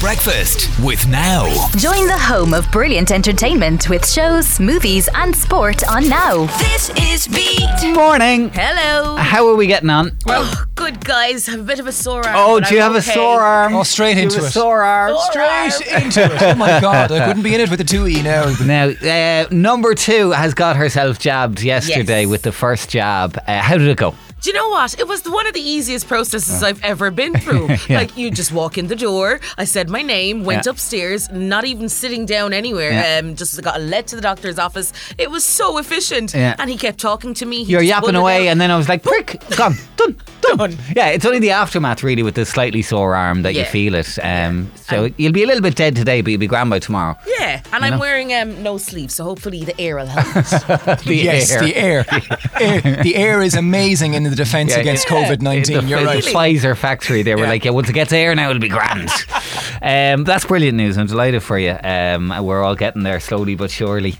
Breakfast 0.00 0.68
with 0.84 1.08
Now. 1.08 1.44
Join 1.76 2.06
the 2.06 2.16
home 2.16 2.54
of 2.54 2.70
brilliant 2.70 3.10
entertainment 3.10 3.88
with 3.88 4.08
shows, 4.08 4.60
movies, 4.60 5.08
and 5.14 5.34
sport 5.34 5.82
on 5.88 6.08
Now. 6.08 6.46
This 6.58 6.90
is 6.96 7.26
Beat. 7.26 7.94
Morning. 7.96 8.48
Hello. 8.54 9.16
How 9.16 9.48
are 9.48 9.56
we 9.56 9.66
getting 9.66 9.90
on? 9.90 10.16
Oh, 10.28 10.64
good 10.76 11.04
guys. 11.04 11.48
I 11.48 11.52
have 11.52 11.60
a 11.60 11.64
bit 11.64 11.80
of 11.80 11.88
a 11.88 11.92
sore 11.92 12.24
arm. 12.24 12.36
Oh, 12.38 12.60
do 12.60 12.76
you 12.76 12.80
I'm 12.80 12.92
have 12.92 13.02
okay. 13.02 13.10
a 13.10 13.14
sore 13.14 13.40
arm? 13.40 13.74
Oh, 13.74 13.82
straight 13.82 14.16
into 14.18 14.36
have 14.36 14.44
a 14.44 14.46
it. 14.46 14.50
Sore 14.50 14.82
arm. 14.82 15.16
Straight 15.18 16.02
into 16.04 16.32
it. 16.32 16.42
Oh 16.42 16.54
my 16.54 16.80
god, 16.80 17.10
I 17.10 17.26
couldn't 17.26 17.42
be 17.42 17.54
in 17.56 17.60
it 17.60 17.68
with 17.68 17.80
the 17.80 17.84
two 17.84 18.06
E 18.06 18.22
now. 18.22 18.54
Now, 18.64 18.88
uh, 18.90 19.48
number 19.50 19.94
two 19.96 20.30
has 20.30 20.54
got 20.54 20.76
herself 20.76 21.18
jabbed 21.18 21.60
yesterday 21.60 22.20
Yes. 22.22 22.30
with 22.30 22.42
the 22.42 22.52
first 22.52 22.88
jab. 22.90 23.36
Uh, 23.48 23.60
how 23.60 23.76
did 23.76 23.88
it 23.88 23.96
go? 23.96 24.14
Do 24.40 24.50
you 24.50 24.54
know 24.54 24.68
what? 24.68 24.98
It 24.98 25.08
was 25.08 25.24
one 25.28 25.46
of 25.48 25.54
the 25.54 25.60
easiest 25.60 26.06
processes 26.06 26.62
I've 26.62 26.82
ever 26.84 27.10
been 27.10 27.34
through. 27.34 27.68
Yeah. 27.88 27.98
Like 27.98 28.16
you 28.16 28.30
just 28.30 28.52
walk 28.52 28.76
in 28.76 28.86
the 28.88 28.96
door. 28.96 29.40
I 29.56 29.64
said 29.64 29.88
my 29.88 30.02
name, 30.02 30.44
went 30.44 30.66
Yeah. 30.66 30.70
upstairs, 30.72 31.30
not 31.30 31.64
even 31.64 31.88
sitting 31.88 32.26
down 32.26 32.52
anywhere. 32.52 32.90
Yeah. 32.92 33.18
Um, 33.22 33.34
just 33.34 33.60
got 33.62 33.80
led 33.80 34.06
to 34.08 34.16
the 34.16 34.22
doctor's 34.22 34.58
office. 34.58 34.92
It 35.16 35.30
was 35.30 35.44
so 35.44 35.78
efficient. 35.78 36.34
Yeah. 36.34 36.54
And 36.58 36.68
he 36.70 36.76
kept 36.76 36.98
talking 36.98 37.34
to 37.34 37.46
me. 37.46 37.64
He 37.64 37.72
You're 37.72 37.82
yapping 37.82 38.14
away, 38.14 38.48
out. 38.48 38.52
and 38.52 38.60
then 38.60 38.70
I 38.70 38.76
was 38.76 38.88
like, 38.88 39.02
prick, 39.02 39.42
gone, 39.56 39.74
done, 39.96 40.16
done. 40.56 40.76
Yeah, 40.96 41.08
it's 41.08 41.24
only 41.24 41.38
the 41.38 41.50
aftermath, 41.50 42.02
really, 42.02 42.22
with 42.22 42.34
the 42.34 42.44
slightly 42.46 42.82
sore 42.82 43.14
arm 43.14 43.42
that 43.42 43.54
you 43.54 43.64
feel 43.64 43.94
it. 43.94 44.18
Um, 44.22 44.70
so 44.76 45.04
And- 45.04 45.14
you'll 45.16 45.32
be 45.32 45.42
a 45.42 45.46
little 45.46 45.62
bit 45.62 45.74
dead 45.76 45.96
today, 45.96 46.20
but 46.22 46.30
you'll 46.30 46.40
be 46.40 46.46
grand 46.46 46.70
by 46.70 46.78
tomorrow. 46.78 47.16
yeah, 47.38 47.60
and 47.72 47.82
You 47.82 47.86
I'm 47.86 47.90
know? 47.92 47.98
wearing 47.98 48.32
um, 48.34 48.62
no 48.62 48.78
sleeves, 48.78 49.14
so 49.14 49.24
hopefully 49.24 49.64
the 49.64 49.78
air 49.80 49.96
will 49.96 50.06
help. 50.06 50.98
The 51.04 51.14
yes, 51.14 51.50
air. 51.52 51.60
the 51.62 51.76
air. 51.76 52.04
air. 52.60 53.02
The 53.02 53.16
air 53.16 53.42
is 53.42 53.54
amazing 53.54 54.14
in 54.14 54.22
the 54.24 54.34
defence 54.34 54.72
Yeah, 54.72 54.80
against 54.80 55.10
yeah. 55.10 55.24
COVID 55.28 55.42
19. 55.42 55.88
You're 55.88 56.00
the 56.00 56.06
right. 56.06 56.24
Pfizer 56.24 56.76
factory, 56.76 57.22
they 57.22 57.34
were 57.34 57.42
Yeah. 57.42 57.48
like, 57.48 57.64
yeah, 57.64 57.70
once 57.72 57.88
it 57.88 57.92
gets 57.92 58.12
air 58.12 58.34
now, 58.34 58.50
it'll 58.50 58.60
be 58.60 58.68
grand. 58.68 59.08
um, 59.82 60.24
that's 60.24 60.44
brilliant 60.44 60.76
news. 60.76 60.96
I'm 60.98 61.06
delighted 61.06 61.42
for 61.42 61.58
you. 61.58 61.76
Um, 61.82 62.32
we're 62.44 62.62
all 62.62 62.74
getting 62.74 63.02
there 63.02 63.20
slowly 63.20 63.54
but 63.54 63.70
surely. 63.70 64.14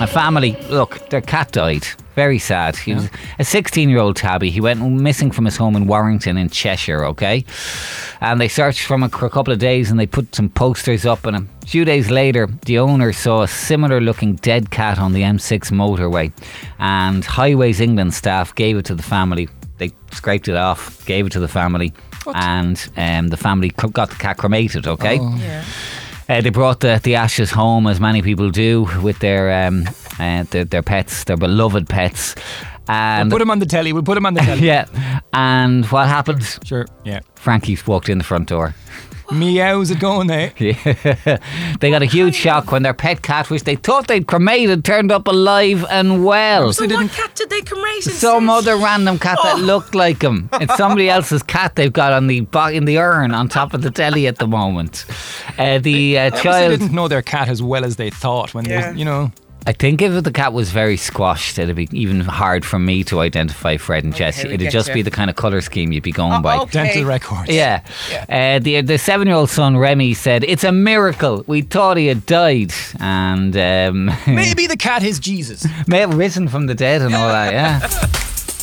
My 0.00 0.06
family, 0.06 0.56
look, 0.70 1.10
their 1.10 1.20
cat 1.20 1.52
died. 1.52 1.86
Very 2.14 2.38
sad. 2.38 2.74
He 2.74 2.94
was 2.94 3.10
a 3.38 3.44
16 3.44 3.90
year 3.90 3.98
old 3.98 4.16
tabby. 4.16 4.48
He 4.48 4.58
went 4.58 4.80
missing 4.80 5.30
from 5.30 5.44
his 5.44 5.58
home 5.58 5.76
in 5.76 5.86
Warrington 5.86 6.38
in 6.38 6.48
Cheshire, 6.48 7.04
okay? 7.04 7.44
And 8.22 8.40
they 8.40 8.48
searched 8.48 8.86
for 8.86 8.94
him 8.94 9.06
for 9.10 9.26
a 9.26 9.30
couple 9.30 9.52
of 9.52 9.58
days 9.58 9.90
and 9.90 10.00
they 10.00 10.06
put 10.06 10.34
some 10.34 10.48
posters 10.48 11.04
up. 11.04 11.26
And 11.26 11.36
a 11.36 11.66
few 11.66 11.84
days 11.84 12.10
later, 12.10 12.48
the 12.64 12.78
owner 12.78 13.12
saw 13.12 13.42
a 13.42 13.48
similar 13.48 14.00
looking 14.00 14.36
dead 14.36 14.70
cat 14.70 14.98
on 14.98 15.12
the 15.12 15.20
M6 15.20 15.70
motorway. 15.70 16.32
And 16.78 17.22
Highways 17.22 17.78
England 17.78 18.14
staff 18.14 18.54
gave 18.54 18.78
it 18.78 18.86
to 18.86 18.94
the 18.94 19.02
family. 19.02 19.50
They 19.76 19.92
scraped 20.12 20.48
it 20.48 20.56
off, 20.56 21.04
gave 21.04 21.26
it 21.26 21.32
to 21.32 21.40
the 21.40 21.48
family. 21.48 21.92
And 22.34 22.88
um, 22.96 23.28
the 23.28 23.36
family 23.36 23.68
got 23.68 24.08
the 24.08 24.16
cat 24.16 24.38
cremated, 24.38 24.86
okay? 24.86 25.16
yeah. 25.16 25.62
Uh, 26.30 26.40
they 26.40 26.50
brought 26.50 26.78
the, 26.78 27.00
the 27.02 27.16
ashes 27.16 27.50
home, 27.50 27.88
as 27.88 27.98
many 27.98 28.22
people 28.22 28.50
do, 28.50 28.86
with 29.02 29.18
their 29.18 29.66
um, 29.66 29.84
uh, 30.20 30.44
their, 30.50 30.64
their 30.64 30.82
pets, 30.82 31.24
their 31.24 31.36
beloved 31.36 31.88
pets. 31.88 32.36
And 32.86 33.32
Put 33.32 33.42
him 33.42 33.50
on 33.50 33.58
the 33.58 33.66
telly. 33.66 33.92
We'll 33.92 34.04
put 34.04 34.16
him 34.16 34.26
on 34.26 34.34
the 34.34 34.40
telly. 34.40 34.60
yeah, 34.66 34.86
and 35.32 35.84
what 35.86 36.06
happened? 36.06 36.44
Sure. 36.64 36.86
Yeah. 37.04 37.18
Frankie 37.34 37.76
walked 37.84 38.08
in 38.08 38.18
the 38.18 38.24
front 38.24 38.48
door. 38.48 38.76
Meow's 39.32 39.90
it 39.90 40.00
going 40.00 40.26
there? 40.26 40.52
Yeah. 40.60 41.38
they 41.80 41.90
got 41.90 42.02
a 42.02 42.06
huge 42.06 42.34
shock 42.34 42.70
when 42.72 42.82
their 42.82 42.94
pet 42.94 43.22
cat, 43.22 43.48
which 43.50 43.64
they 43.64 43.76
thought 43.76 44.06
they'd 44.08 44.26
cremated, 44.26 44.84
turned 44.84 45.10
up 45.12 45.26
alive 45.28 45.84
and 45.90 46.24
well. 46.24 46.72
So 46.72 46.86
what 46.86 47.10
cat 47.10 47.34
did 47.34 47.50
they 47.50 47.62
cremate? 47.62 48.02
Some 48.04 48.48
instead? 48.48 48.72
other 48.72 48.76
random 48.82 49.18
cat 49.18 49.38
that 49.42 49.56
Oh. 49.56 49.60
looked 49.60 49.94
like 49.94 50.22
him. 50.22 50.48
It's 50.54 50.76
somebody 50.76 51.08
else's 51.16 51.42
cat 51.42 51.76
they've 51.76 51.92
got 51.92 52.12
on 52.12 52.26
the 52.26 52.40
bo- 52.40 52.66
in 52.68 52.84
the 52.84 52.98
urn 52.98 53.32
on 53.32 53.48
top 53.48 53.74
of 53.74 53.82
the 53.82 53.90
telly 53.90 54.26
at 54.26 54.36
the 54.38 54.46
moment. 54.46 55.04
Uh, 55.58 55.78
the 55.78 56.18
uh, 56.18 56.30
child. 56.30 56.70
didn't 56.78 56.92
know 56.94 57.08
their 57.08 57.22
cat 57.22 57.48
as 57.48 57.62
well 57.62 57.84
as 57.84 57.96
they 57.96 58.10
thought 58.10 58.52
when 58.54 58.64
Yeah. 58.64 58.92
they, 58.92 58.98
you 58.98 59.04
know. 59.04 59.30
I 59.66 59.72
think 59.72 60.00
if 60.02 60.24
the 60.24 60.32
cat 60.32 60.52
was 60.52 60.70
very 60.70 60.96
squashed, 60.96 61.58
it'd 61.58 61.76
be 61.76 61.86
even 61.92 62.20
hard 62.20 62.64
for 62.64 62.78
me 62.78 63.04
to 63.04 63.20
identify 63.20 63.76
Fred 63.76 64.04
and 64.04 64.14
Jesse. 64.14 64.48
we 64.48 64.54
It'd 64.54 64.70
just 64.70 64.88
you. 64.88 64.94
be 64.94 65.02
the 65.02 65.10
kind 65.10 65.28
of 65.28 65.36
colour 65.36 65.60
scheme 65.60 65.92
you'd 65.92 66.02
be 66.02 66.12
going 66.12 66.40
by. 66.42 66.56
okay. 66.60 66.70
Dental 66.84 67.04
records. 67.04 67.50
Yeah. 67.50 67.82
Uh, 68.28 68.58
the 68.58 68.80
the 68.80 68.96
seven 68.98 69.26
year 69.28 69.36
old 69.36 69.50
son 69.50 69.76
Remy 69.76 70.14
said, 70.14 70.44
"It's 70.44 70.64
a 70.64 70.72
miracle. 70.72 71.44
We 71.46 71.60
thought 71.62 71.98
he 71.98 72.06
had 72.06 72.24
died, 72.26 72.72
and 73.00 73.54
um, 73.56 74.06
Maybe 74.26 74.66
the 74.66 74.76
cat 74.78 75.02
is 75.02 75.18
Jesus. 75.20 75.66
may 75.86 75.98
have 76.00 76.14
risen 76.14 76.48
from 76.48 76.66
the 76.66 76.74
dead 76.74 77.02
and 77.02 77.14
all 77.14 77.28
that." 77.28 77.52
Yeah. 77.52 77.80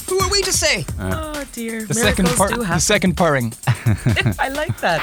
Who 0.09 0.19
are 0.21 0.29
we 0.31 0.41
to 0.43 0.51
say? 0.53 0.85
Oh 0.99 1.43
dear. 1.53 1.85
The 1.85 1.93
second, 1.93 2.25
Miracles 2.25 2.49
pur- 2.49 2.55
do 2.55 2.63
the 2.63 2.79
second 2.79 3.17
purring. 3.17 3.53
I 4.39 4.49
like 4.49 4.79
that. 4.81 5.01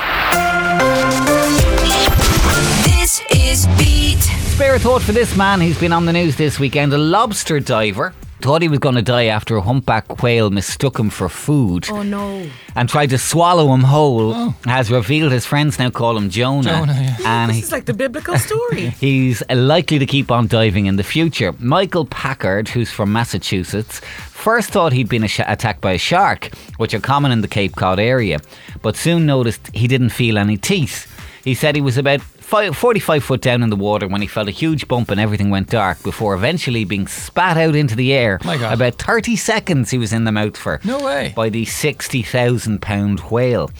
This 3.55 3.67
Beat. 3.79 4.19
Spare 4.19 4.75
a 4.75 4.79
thought 4.81 5.01
for 5.01 5.13
this 5.13 5.37
man. 5.37 5.61
He's 5.61 5.79
been 5.79 5.93
on 5.93 6.07
the 6.07 6.13
news 6.13 6.35
this 6.35 6.59
weekend. 6.59 6.93
A 6.93 6.99
lobster 6.99 7.61
diver 7.61 8.13
thought 8.41 8.63
he 8.63 8.67
was 8.67 8.81
going 8.81 8.97
to 8.97 9.03
die 9.03 9.27
after 9.27 9.57
a 9.57 9.61
humpback 9.61 10.25
whale 10.25 10.51
mistook 10.51 10.99
him 10.99 11.09
for 11.09 11.29
food. 11.29 11.87
Oh 11.89 12.03
no. 12.03 12.51
and 12.75 12.89
tried 12.89 13.11
to 13.11 13.19
swallow 13.19 13.73
him 13.73 13.83
whole, 13.83 14.35
oh. 14.35 14.57
has 14.65 14.91
revealed 14.91 15.31
his 15.31 15.47
friends 15.47 15.79
now 15.79 15.89
call 15.89 16.17
him 16.17 16.31
Jonah. 16.31 16.69
Jonah, 16.69 16.95
yeah. 16.95 17.17
And 17.25 17.51
This 17.51 17.59
he, 17.59 17.63
is 17.63 17.71
like 17.71 17.85
the 17.85 17.95
biblical 17.95 18.37
story. 18.39 18.89
he's 18.99 19.41
likely 19.49 20.01
to 20.01 20.07
keep 20.07 20.33
on 20.33 20.49
diving 20.49 20.87
in 20.87 20.97
the 20.97 21.05
future. 21.05 21.55
Michael 21.61 22.07
Packard, 22.07 22.67
who's 22.67 22.91
from 22.91 23.13
Massachusetts, 23.13 24.01
first 24.31 24.71
thought 24.71 24.93
he'd 24.93 25.09
been 25.09 25.29
sh- 25.29 25.39
attacked 25.47 25.81
by 25.81 25.93
a 25.93 25.99
shark, 25.99 26.47
which 26.79 26.93
are 26.93 26.99
common 26.99 27.31
in 27.31 27.41
the 27.41 27.47
Cape 27.47 27.77
Cod 27.77 28.01
area, 28.01 28.41
but 28.83 28.97
soon 28.97 29.27
noticed 29.27 29.71
he 29.73 29.87
didn't 29.87 30.11
feel 30.11 30.39
any 30.39 30.57
teeth. 30.57 31.09
He 31.45 31.55
said 31.55 31.75
he 31.75 31.83
was 31.83 31.99
about 31.99 32.23
five, 32.23 32.34
45 32.45 33.25
foot 33.25 33.41
down 33.41 33.63
in 33.63 33.71
the 33.71 33.77
water 33.77 34.07
when 34.07 34.21
he 34.21 34.27
felt 34.27 34.49
a 34.49 34.53
huge 34.53 34.87
bump 34.87 35.11
and 35.11 35.19
everything 35.21 35.51
went 35.51 35.71
dark 35.71 36.03
before 36.03 36.35
eventually 36.35 36.85
being 36.85 37.07
spat 37.07 37.57
out 37.57 37.75
into 37.75 37.97
the 37.97 38.13
air. 38.13 38.39
My 38.45 38.57
God. 38.59 38.75
About 38.75 38.95
30 38.95 39.35
seconds 39.37 39.91
he 39.91 39.99
was 39.99 40.13
in 40.13 40.25
the 40.25 40.33
mouth 40.33 40.57
for 40.57 40.81
No 40.85 41.01
way. 41.03 41.33
by 41.35 41.49
the 41.49 41.65
sixty 41.65 42.23
thousand 42.23 42.81
pound 42.83 43.21
whale. 43.31 43.71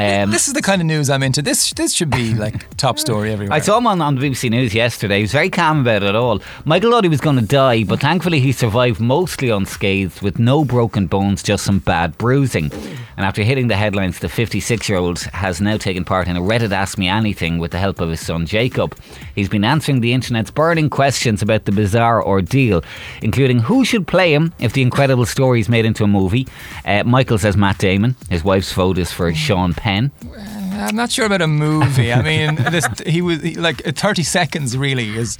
Um, 0.00 0.30
This 0.30 0.46
is 0.48 0.54
the 0.54 0.62
kind 0.62 0.80
of 0.80 0.86
news 0.86 1.10
I'm 1.10 1.22
into. 1.22 1.42
This 1.42 1.72
this 1.72 1.92
should 1.92 2.10
be 2.10 2.34
like 2.34 2.76
top 2.76 2.98
story 3.04 3.32
everywhere. 3.32 3.56
I 3.56 3.60
saw 3.60 3.78
him 3.78 3.86
on, 3.86 4.00
on 4.00 4.14
the 4.14 4.20
BBC 4.20 4.50
News 4.50 4.74
yesterday. 4.74 5.16
He 5.16 5.22
was 5.22 5.32
very 5.32 5.50
calm 5.50 5.80
about 5.80 6.02
it 6.02 6.14
all. 6.14 6.40
Michael 6.64 6.90
thought 6.92 7.04
he 7.04 7.10
was 7.10 7.20
going 7.20 7.36
to 7.36 7.44
die, 7.44 7.84
but 7.84 8.00
thankfully 8.00 8.40
he 8.40 8.52
survived 8.52 9.00
mostly 9.00 9.50
unscathed 9.50 10.22
with 10.22 10.38
no 10.38 10.64
broken 10.64 11.06
bones, 11.06 11.42
just 11.42 11.64
some 11.64 11.80
bad 11.80 12.16
bruising. 12.18 12.70
And 13.16 13.26
after 13.26 13.42
hitting 13.42 13.66
the 13.66 13.74
headlines, 13.76 14.20
the 14.20 14.28
56 14.28 14.88
year 14.88 14.98
old 14.98 15.18
has 15.20 15.60
now 15.60 15.76
taken 15.76 16.04
part 16.04 16.28
in 16.28 16.36
a 16.36 16.40
Reddit 16.40 16.70
Ask 16.70 16.98
Me 16.98 17.08
Anything 17.08 17.58
with 17.58 17.72
the 17.72 17.78
help 17.80 18.00
of 18.00 18.10
his 18.10 18.24
son 18.24 18.46
Jacob. 18.46 18.96
He's 19.34 19.48
been 19.48 19.64
answering 19.64 20.00
the 20.00 20.12
internet's 20.12 20.52
burning 20.52 20.88
questions 20.90 21.42
about 21.42 21.64
the 21.64 21.72
bizarre 21.72 22.24
ordeal, 22.24 22.84
including 23.22 23.58
who 23.58 23.84
should 23.84 24.06
play 24.06 24.32
him 24.32 24.52
if 24.60 24.72
the 24.72 24.82
incredible 24.82 25.26
story 25.26 25.58
is 25.58 25.68
made 25.68 25.84
into 25.84 26.04
a 26.04 26.06
movie. 26.06 26.46
Uh, 26.84 27.02
Michael 27.04 27.38
says 27.38 27.56
Matt 27.56 27.78
Damon. 27.78 28.14
His 28.30 28.44
wife's 28.44 28.72
vote 28.72 28.98
is 28.98 29.10
for 29.10 29.34
Sean 29.34 29.74
Penn. 29.74 29.87
I'm 29.96 30.94
not 30.96 31.10
sure 31.10 31.26
about 31.26 31.42
a 31.42 31.46
movie. 31.48 32.12
I 32.12 32.22
mean, 32.22 32.54
this, 32.70 32.86
he 33.06 33.22
was 33.22 33.42
he, 33.42 33.54
like 33.54 33.82
30 33.82 34.22
seconds. 34.22 34.76
Really 34.76 35.16
is 35.16 35.38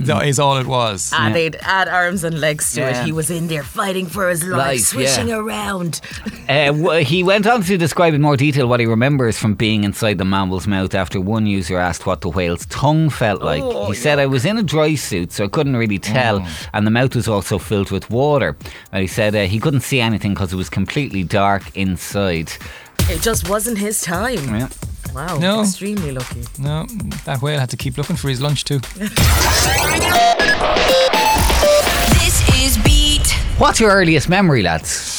that 0.00 0.26
is 0.26 0.38
all 0.38 0.58
it 0.58 0.66
was. 0.66 1.12
And 1.12 1.34
they'd 1.34 1.56
add 1.62 1.88
arms 1.88 2.22
and 2.22 2.40
legs 2.40 2.72
to 2.74 2.80
Yeah. 2.80 3.00
it. 3.02 3.04
He 3.06 3.10
was 3.12 3.30
in 3.30 3.48
there 3.48 3.64
fighting 3.64 4.06
for 4.06 4.28
his 4.28 4.44
life, 4.44 4.58
Life, 4.58 4.80
swishing 4.82 5.28
yeah. 5.28 5.38
around. 5.38 6.00
Uh, 6.48 6.66
w- 6.66 7.04
he 7.04 7.24
went 7.24 7.46
on 7.48 7.62
to 7.62 7.76
describe 7.76 8.14
in 8.14 8.22
more 8.22 8.36
detail 8.36 8.68
what 8.68 8.78
he 8.78 8.86
remembers 8.86 9.36
from 9.36 9.54
being 9.54 9.82
inside 9.82 10.18
the 10.18 10.24
mammal's 10.24 10.68
mouth 10.68 10.94
after 10.94 11.20
one 11.20 11.46
user 11.46 11.78
asked 11.78 12.06
what 12.06 12.20
the 12.20 12.28
whale's 12.28 12.64
tongue 12.66 13.10
felt 13.10 13.42
like. 13.42 13.62
Oh, 13.62 13.86
he 13.90 13.94
said, 13.96 14.20
I 14.20 14.26
was 14.26 14.44
in 14.44 14.56
a 14.56 14.62
dry 14.62 14.94
suit, 14.94 15.32
so 15.32 15.44
I 15.44 15.48
couldn't 15.48 15.76
really 15.76 15.98
tell, 15.98 16.46
and 16.72 16.86
the 16.86 16.92
mouth 16.92 17.16
was 17.16 17.26
also 17.26 17.58
filled 17.58 17.90
with 17.90 18.08
water. 18.08 18.56
And 18.92 19.00
he 19.02 19.08
said 19.08 19.34
uh, 19.34 19.46
he 19.46 19.58
couldn't 19.58 19.80
see 19.80 20.00
anything 20.00 20.34
because 20.34 20.52
it 20.52 20.56
was 20.56 20.70
completely 20.70 21.24
dark 21.24 21.76
inside. 21.76 22.52
It 23.10 23.22
just 23.22 23.48
wasn't 23.48 23.78
his 23.78 24.00
time. 24.02 24.54
Yeah. 24.54 24.68
Wow. 25.14 25.38
No. 25.38 25.62
Extremely 25.62 26.12
lucky. 26.12 26.44
No, 26.58 26.84
that 27.24 27.40
whale 27.40 27.58
had 27.58 27.70
to 27.70 27.76
keep 27.76 27.96
looking 27.96 28.16
for 28.16 28.28
his 28.28 28.40
lunch 28.40 28.64
too. 28.64 28.80
This 32.18 32.42
is 32.62 32.78
Beat. 32.84 33.26
What's 33.58 33.80
your 33.80 33.90
earliest 33.90 34.28
memory, 34.28 34.62
lads? 34.62 35.16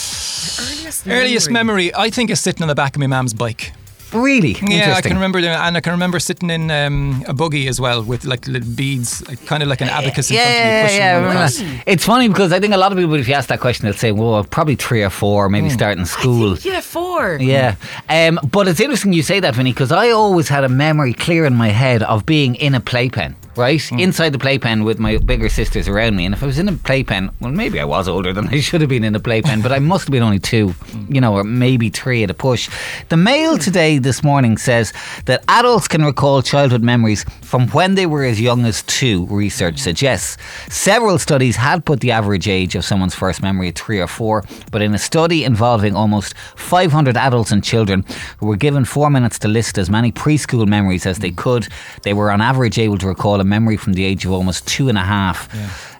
Earliest, 0.60 1.08
Earliest 1.08 1.50
memory, 1.52 1.94
I 1.96 2.10
think, 2.12 2.30
is 2.30 2.40
sitting 2.40 2.62
on 2.62 2.68
the 2.68 2.75
back 2.75 2.96
of 2.96 3.00
my 3.00 3.08
mum's 3.08 3.34
bike. 3.34 3.72
Really? 4.14 4.56
Yeah, 4.62 4.94
I 4.96 5.02
can 5.02 5.14
remember, 5.14 5.40
the, 5.42 5.50
and 5.50 5.78
I 5.78 5.82
can 5.82 5.92
remember 5.94 6.20
sitting 6.20 6.50
in 6.50 6.72
um, 6.72 7.24
a 7.28 7.34
buggy 7.34 7.68
as 7.68 7.80
well 7.80 8.04
with 8.04 8.26
like 8.26 8.48
little 8.48 8.70
beads, 8.76 9.26
like, 9.28 9.46
kind 9.46 9.62
of 9.64 9.70
like 9.70 9.82
an 9.82 9.90
abacus 9.90 10.30
in 10.30 10.36
Yeah, 10.38 10.44
front 10.44 10.58
of 10.58 10.64
me, 10.64 10.70
yeah, 10.70 10.84
pushing 10.84 10.98
yeah. 11.00 11.10
I 11.10 11.14
them 11.14 11.24
remember 11.24 11.38
across. 11.40 11.58
that. 11.60 11.84
It's 11.94 12.06
funny 12.06 12.28
because 12.28 12.52
I 12.54 12.60
think 12.60 12.74
a 12.74 12.78
lot 12.78 12.92
of 12.92 12.98
people, 12.98 13.16
if 13.16 13.28
you 13.28 13.34
ask 13.36 13.50
that 13.50 13.60
question, 13.60 13.86
they'll 13.86 13.94
say, 13.94 14.12
"Well, 14.12 14.44
probably 14.44 14.76
three 14.76 15.04
or 15.04 15.10
four, 15.10 15.50
maybe 15.50 15.70
starting 15.70 16.06
school." 16.06 16.58
Yeah, 16.60 16.82
four. 16.82 17.38
Yeah, 17.40 17.76
um, 18.10 18.40
but 18.52 18.68
it's 18.68 18.80
interesting 18.80 19.14
you 19.14 19.22
say 19.24 19.40
that, 19.40 19.56
Vinny, 19.56 19.72
because 19.72 19.92
I 19.92 20.10
always 20.12 20.50
had 20.50 20.64
a 20.64 20.70
memory 20.70 21.14
clear 21.14 21.46
in 21.46 21.56
my 21.56 21.70
head 21.70 22.04
of 22.04 22.26
being 22.26 22.56
in 22.56 22.76
a 22.76 22.80
playpen 22.80 23.36
right? 23.60 23.82
Hmm. 23.82 24.00
Inside 24.00 24.32
the 24.32 24.40
playpen 24.40 24.84
with 24.84 24.98
my 24.98 25.18
bigger 25.18 25.50
sisters 25.50 25.88
around 25.88 26.16
me. 26.16 26.26
And 26.26 26.34
if 26.34 26.42
I 26.42 26.48
was 26.48 26.58
in 26.58 26.68
a 26.68 26.74
playpen, 26.74 27.30
well, 27.40 27.52
maybe 27.52 27.80
I 27.80 27.86
was 27.86 28.08
older 28.08 28.34
than 28.34 28.48
I 28.56 28.60
should 28.62 28.82
have 28.82 28.90
been 28.90 29.04
in 29.04 29.14
a 29.16 29.20
playpen, 29.20 29.62
but 29.62 29.72
I 29.72 29.80
must 29.80 30.06
have 30.08 30.12
been 30.12 30.24
only 30.24 30.40
two, 30.40 30.70
Hmm. 30.70 31.14
you 31.14 31.22
know, 31.22 31.34
or 31.36 31.44
maybe 31.44 31.90
three 31.90 32.24
at 32.24 32.32
a 32.32 32.34
push. 32.34 32.70
The 33.10 33.18
Mail 33.18 33.58
today, 33.58 34.00
this 34.00 34.24
morning, 34.24 34.58
says 34.58 34.94
that 35.26 35.44
adults 35.48 35.88
can 35.88 36.04
recall 36.04 36.42
childhood 36.42 36.82
memories 36.82 37.24
from 37.42 37.68
when 37.70 37.96
they 37.96 38.06
were 38.06 38.24
as 38.24 38.40
young 38.42 38.66
as 38.66 38.82
two, 38.84 39.26
research 39.28 39.78
suggests. 39.78 40.38
Several 40.70 41.20
studies 41.20 41.56
had 41.58 41.84
put 41.86 42.00
the 42.00 42.12
average 42.12 42.48
age 42.48 42.76
of 42.76 42.86
someone's 42.86 43.14
first 43.16 43.42
memory 43.44 43.68
at 43.70 43.76
three 43.78 44.00
or 44.00 44.08
four, 44.08 44.44
but 44.72 44.82
in 44.82 44.94
a 44.94 44.98
study 44.98 45.44
involving 45.44 45.96
almost 45.96 46.34
500 46.56 47.18
adults 47.18 47.52
and 47.52 47.64
children 47.64 48.06
who 48.40 48.46
were 48.48 48.56
given 48.56 48.86
four 48.86 49.10
minutes 49.10 49.38
to 49.40 49.48
list 49.48 49.78
as 49.78 49.90
many 49.90 50.12
preschool 50.12 50.68
memories 50.68 51.06
as 51.06 51.20
they 51.20 51.32
could, 51.32 51.68
they 52.04 52.14
were 52.14 52.32
on 52.32 52.42
average 52.42 52.78
able 52.80 52.98
to 52.98 53.08
recall 53.08 53.42
a 53.42 53.44
memory 53.50 53.78
from 53.78 53.94
the 53.94 54.04
age 54.06 54.25
of 54.25 54.31
almost 54.31 54.66
two 54.68 54.88
and 54.90 54.98
a 54.98 55.01
half. 55.18 55.50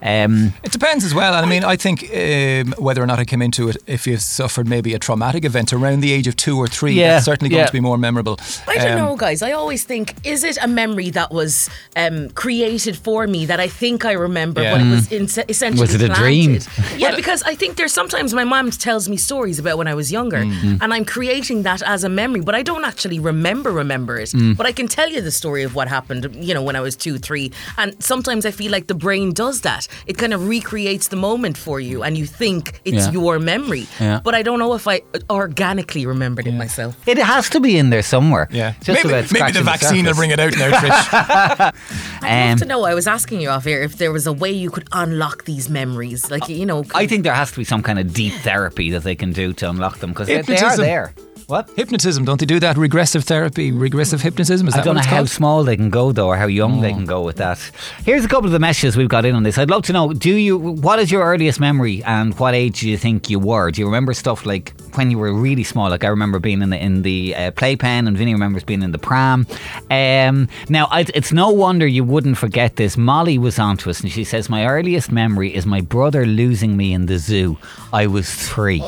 Um, 0.01 0.54
It 0.63 0.72
depends 0.72 1.04
as 1.04 1.13
well. 1.13 1.34
And 1.34 1.46
I 1.46 1.50
mean, 1.50 1.63
I 1.74 1.75
think 1.75 2.04
um, 2.04 2.74
whether 2.86 3.01
or 3.04 3.07
not 3.07 3.19
I 3.19 3.25
came 3.25 3.42
into 3.42 3.68
it, 3.69 3.78
if 3.86 4.07
you've 4.07 4.22
suffered 4.22 4.68
maybe 4.68 4.94
a 4.94 5.00
traumatic 5.00 5.44
event 5.44 5.74
around 5.74 6.00
the 6.01 6.12
age 6.13 6.28
of 6.28 6.36
two 6.36 6.57
or 6.57 6.68
three, 6.68 6.94
Yeah, 6.94 7.13
that's 7.13 7.25
certainly 7.25 7.50
going 7.54 7.66
to 7.68 7.72
be 7.74 7.81
more 7.81 7.98
memorable. 7.98 8.38
I 8.68 8.75
don't 8.78 8.92
Um, 8.94 8.98
know, 9.00 9.16
guys. 9.18 9.42
I 9.42 9.51
always 9.51 9.84
think, 9.84 10.06
is 10.24 10.44
it 10.44 10.57
a 10.62 10.68
memory 10.68 11.10
that 11.12 11.31
was 11.31 11.69
um, 11.98 12.30
created 12.44 12.96
for 13.06 13.28
me 13.28 13.46
that 13.48 13.60
I 13.60 13.68
think 13.81 14.06
I 14.06 14.13
remember, 14.13 14.62
Yeah. 14.62 14.72
but 14.74 14.81
it 14.86 14.90
was 14.90 15.06
in- 15.18 15.44
essentially 15.50 15.81
Was 15.81 15.95
it 15.95 16.02
a 16.10 16.13
dream? 16.22 16.60
Yeah, 17.04 17.16
because 17.16 17.42
I 17.52 17.56
think 17.56 17.75
there's 17.78 17.94
sometimes 18.02 18.34
my 18.34 18.45
mom 18.45 18.72
tells 18.72 19.07
me 19.10 19.18
stories 19.18 19.60
about 19.60 19.78
when 19.80 19.88
I 19.88 19.95
was 20.02 20.07
younger, 20.12 20.42
Mm-hmm. 20.45 20.81
and 20.81 20.90
I'm 20.95 21.06
creating 21.16 21.63
that 21.63 21.81
as 21.95 22.04
a 22.04 22.10
memory, 22.22 22.42
but 22.50 22.56
I 22.56 22.63
don't 22.69 22.86
actually 22.92 23.19
remember 23.31 23.72
remember 23.84 24.13
it. 24.24 24.30
Mm. 24.31 24.56
But 24.57 24.66
I 24.72 24.74
can 24.80 24.88
tell 24.88 25.10
you 25.16 25.22
the 25.30 25.31
story 25.42 25.63
of 25.68 25.72
what 25.75 25.88
happened, 25.88 26.24
you 26.48 26.54
know, 26.56 26.63
when 26.68 26.75
I 26.75 26.81
was 26.88 26.95
two, 26.95 27.18
three, 27.18 27.39
and 27.78 27.90
sometimes 28.12 28.46
I 28.46 28.52
feel 28.52 28.72
like 28.72 28.88
the 28.88 29.00
brain 29.06 29.34
does 29.34 29.62
that. 29.62 29.88
It 30.08 30.18
kind 30.18 30.34
of 30.34 30.48
recreates 30.56 31.08
the 31.10 31.16
moment 31.30 31.58
for 31.58 31.80
you, 31.80 32.04
and 32.06 32.18
you 32.18 32.26
think 32.42 32.64
it's 32.86 33.06
Yeah. 33.08 33.12
your 33.20 33.40
memory. 33.40 33.86
Yeah. 34.00 34.20
But 34.24 34.34
I 34.40 34.42
don't 34.44 34.60
know 34.64 34.74
if 34.76 34.86
I 34.88 35.02
organically 35.30 36.06
remembered 36.06 36.48
it 36.48 36.54
myself. 36.66 36.94
it 37.08 37.18
has 37.18 37.50
to 37.50 37.60
be 37.60 37.72
in 37.82 37.90
there 37.90 38.04
somewhere. 38.04 38.48
Yeah, 38.52 38.74
Just 38.84 39.04
maybe, 39.04 39.10
about 39.18 39.32
maybe 39.32 39.52
the 39.60 39.64
vaccine 39.64 40.06
will 40.06 40.14
bring 40.22 40.32
it 40.32 40.40
out 40.40 40.54
now, 40.58 40.70
Trish. 40.80 41.74
I'd 42.22 42.44
Um, 42.44 42.50
love 42.50 42.60
to 42.60 42.66
know. 42.66 42.84
I 42.86 42.94
was 42.94 43.08
asking 43.08 43.42
you 43.42 43.50
off 43.50 43.66
here 43.66 43.82
if 43.82 43.98
there 43.98 44.12
was 44.12 44.26
a 44.28 44.34
way 44.34 44.52
you 44.52 44.70
could 44.70 44.88
unlock 44.92 45.46
these 45.46 45.70
memories, 45.70 46.30
like 46.32 46.48
you 46.50 46.66
know. 46.66 46.84
I 46.94 47.08
think 47.08 47.24
there 47.24 47.34
has 47.34 47.52
to 47.52 47.58
be 47.58 47.64
some 47.74 47.82
kind 47.84 48.00
of 48.00 48.14
deep 48.14 48.34
therapy 48.48 48.90
that 48.92 49.04
they 49.04 49.16
can 49.16 49.32
do 49.34 49.54
to 49.60 49.70
unlock 49.70 50.00
them 50.00 50.10
because 50.12 50.28
they, 50.28 50.42
they 50.42 50.58
are 50.60 50.78
there. 50.78 51.14
What? 51.50 51.68
Hypnotism, 51.72 52.25
don't 52.25 52.40
they 52.40 52.46
do 52.46 52.60
that? 52.60 52.78
Regressive 52.78 53.24
therapy, 53.24 53.72
regressive 53.72 54.22
hypnotism. 54.22 54.68
Is 54.68 54.75
I 54.75 54.78
that 54.78 54.86
don't 54.86 54.94
know 54.94 55.00
what 55.00 55.06
it's 55.06 55.10
how 55.10 55.18
called? 55.18 55.30
small 55.31 55.63
they 55.63 55.75
can 55.75 55.90
go 55.90 56.12
though, 56.12 56.28
or 56.28 56.38
how 56.38 56.46
young 56.46 56.78
Oh. 56.78 56.81
they 56.81 56.92
can 56.94 57.06
go 57.06 57.22
with 57.24 57.38
that. 57.38 57.57
Here's 58.06 58.24
a 58.24 58.28
couple 58.28 58.46
of 58.46 58.51
the 58.51 58.60
messages 58.60 58.96
we've 58.96 59.10
got 59.10 59.25
in 59.25 59.34
on 59.34 59.42
this. 59.42 59.57
I'd 59.57 59.72
love 59.72 59.81
to 59.86 59.94
know: 59.94 60.13
Do 60.13 60.30
you? 60.36 60.60
What 60.60 61.00
is 61.00 61.12
your 61.12 61.24
earliest 61.24 61.60
memory, 61.60 62.04
and 62.04 62.38
what 62.38 62.54
age 62.54 62.81
do 62.81 62.90
you 62.90 62.98
think 62.98 63.31
you 63.31 63.40
were? 63.40 63.72
Do 63.72 63.81
you 63.81 63.88
remember 63.88 64.13
stuff 64.13 64.46
like 64.46 64.74
when 64.94 65.10
you 65.10 65.18
were 65.18 65.34
really 65.34 65.63
small? 65.63 65.90
Like 65.90 66.04
I 66.04 66.10
remember 66.10 66.38
being 66.38 66.62
in 66.62 66.69
the 66.69 66.78
in 66.78 67.01
the 67.01 67.36
uh, 67.36 67.50
playpen, 67.52 68.07
and 68.07 68.16
Vinny 68.16 68.34
remembers 68.34 68.63
being 68.63 68.84
in 68.84 68.92
the 68.92 69.00
pram. 69.00 69.48
Um, 69.90 70.48
now 70.69 70.88
I, 70.92 71.07
it's 71.16 71.31
no 71.34 71.50
wonder 71.50 71.88
you 71.88 72.04
wouldn't 72.04 72.38
forget 72.38 72.75
this. 72.75 72.95
Molly 72.95 73.40
was 73.40 73.57
on 73.57 73.75
to 73.78 73.90
us, 73.90 74.02
and 74.02 74.12
she 74.12 74.24
says 74.24 74.52
my 74.52 74.68
earliest 74.68 75.12
memory 75.12 75.56
is 75.56 75.66
my 75.66 75.81
brother 75.81 76.28
losing 76.28 76.78
me 76.78 76.94
in 76.94 77.07
the 77.07 77.18
zoo. 77.18 77.57
I 77.92 78.06
was 78.06 78.31
three. 78.31 78.84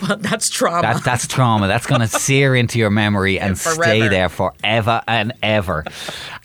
that's 0.18 0.48
trauma. 0.50 0.82
That, 0.82 1.04
that's 1.04 1.26
trauma. 1.26 1.68
That's 1.68 1.86
going 1.86 2.00
to 2.08 2.08
sear 2.08 2.54
into 2.56 2.78
your 2.78 2.90
memory 2.90 3.38
and 3.38 3.56
stay 3.58 4.08
there 4.08 4.28
forever 4.28 5.02
and 5.06 5.32
ever. 5.42 5.84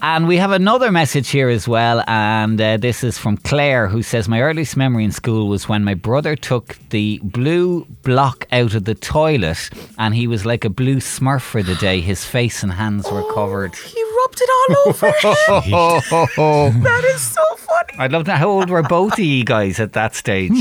And 0.02 0.28
we 0.28 0.38
have 0.38 0.52
another 0.52 0.92
message 0.92 1.30
here 1.30 1.50
as 1.50 1.68
well. 1.68 2.04
And 2.08 2.60
uh, 2.60 2.78
this 2.78 3.04
is 3.04 3.18
from 3.18 3.38
Claire, 3.38 3.88
who 3.88 4.02
says 4.04 4.28
My 4.28 4.42
earliest 4.42 4.78
memory 4.78 5.04
in 5.04 5.12
school 5.12 5.48
was 5.48 5.68
when 5.70 5.84
my 5.84 5.94
brother 5.94 6.36
took 6.36 6.78
the 6.90 7.20
blue 7.24 7.86
block 8.04 8.46
out 8.52 8.74
of 8.74 8.86
the 8.86 8.96
toilet 8.96 9.70
and 9.98 10.14
he 10.14 10.28
was 10.28 10.46
like 10.46 10.66
a 10.66 10.70
blue 10.70 10.98
smurf 10.98 11.42
for 11.42 11.64
the 11.64 11.76
day. 11.76 12.02
His 12.02 12.26
face 12.26 12.64
and 12.64 12.72
hands 12.74 13.10
were 13.12 13.24
covered. 13.34 13.76
he 13.76 14.04
rubbed 14.04 14.42
it 14.42 14.50
all 14.50 14.90
over. 14.90 15.08
him. 15.08 16.82
that 16.84 17.04
is 17.06 17.22
so 17.22 17.55
funny. 17.66 18.00
I'd 18.00 18.12
love 18.12 18.24
to 18.26 18.32
know 18.32 18.38
how 18.38 18.50
old 18.50 18.70
were 18.70 18.84
both 18.84 19.14
of 19.14 19.20
you 19.20 19.44
guys 19.44 19.80
at 19.80 19.94
that 19.94 20.16
stage. 20.16 20.52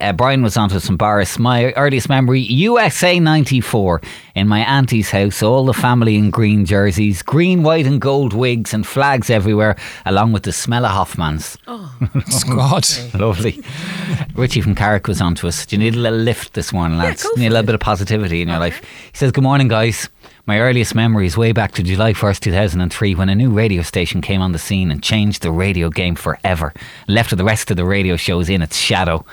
uh, 0.00 0.12
Brian 0.12 0.42
was 0.42 0.56
onto 0.56 0.78
some 0.80 0.96
Boris. 0.96 1.38
My 1.38 1.72
earliest 1.72 2.08
memory 2.08 2.40
USA 2.40 3.18
94 3.18 4.00
in 4.34 4.48
my 4.48 4.60
auntie's 4.60 5.10
house, 5.10 5.42
all 5.42 5.64
the 5.64 5.72
family 5.72 6.16
in 6.16 6.30
green 6.30 6.64
jerseys, 6.66 7.22
green, 7.22 7.62
white, 7.62 7.86
and 7.86 8.00
gold 8.00 8.32
wigs, 8.32 8.74
and 8.74 8.86
flags 8.86 9.30
everywhere, 9.30 9.76
along 10.04 10.32
with 10.32 10.42
the 10.42 10.52
smell 10.52 10.84
of 10.84 10.92
Hoffman's. 10.92 11.56
Oh, 11.66 11.94
God. 12.48 12.86
Lovely. 13.14 13.62
Richie 14.34 14.60
from 14.60 14.74
Carrick 14.74 15.08
was 15.08 15.20
onto 15.20 15.48
us. 15.48 15.64
Do 15.66 15.76
you 15.76 15.80
need 15.82 15.94
a 15.94 15.98
little 15.98 16.18
lift 16.18 16.52
this 16.54 16.72
morning, 16.72 16.98
lads? 16.98 17.22
go 17.22 17.30
need 17.36 17.46
a 17.46 17.50
little 17.50 17.64
it. 17.64 17.66
bit 17.66 17.74
of 17.76 17.80
positivity 17.80 18.42
in 18.42 18.48
your 18.48 18.58
life. 18.58 18.80
He 18.80 19.16
says, 19.16 19.32
Good 19.32 19.44
morning, 19.44 19.68
guys. 19.68 20.08
My 20.48 20.60
earliest 20.60 20.94
memory 20.94 21.26
is 21.26 21.36
way 21.36 21.50
back 21.50 21.72
to 21.72 21.82
July 21.82 22.12
1st, 22.12 22.38
2003, 22.38 23.16
when 23.16 23.28
a 23.28 23.34
new 23.34 23.50
radio 23.50 23.82
station 23.82 24.20
came 24.20 24.40
on 24.40 24.52
the 24.52 24.60
scene 24.60 24.92
and 24.92 25.02
changed 25.02 25.42
the 25.42 25.50
radio 25.50 25.90
game 25.90 26.14
forever. 26.14 26.72
Left 27.08 27.36
the 27.36 27.42
rest 27.42 27.72
of 27.72 27.76
the 27.76 27.84
radio 27.84 28.14
shows 28.14 28.48
in 28.48 28.62
its 28.62 28.76
shadow. 28.76 29.24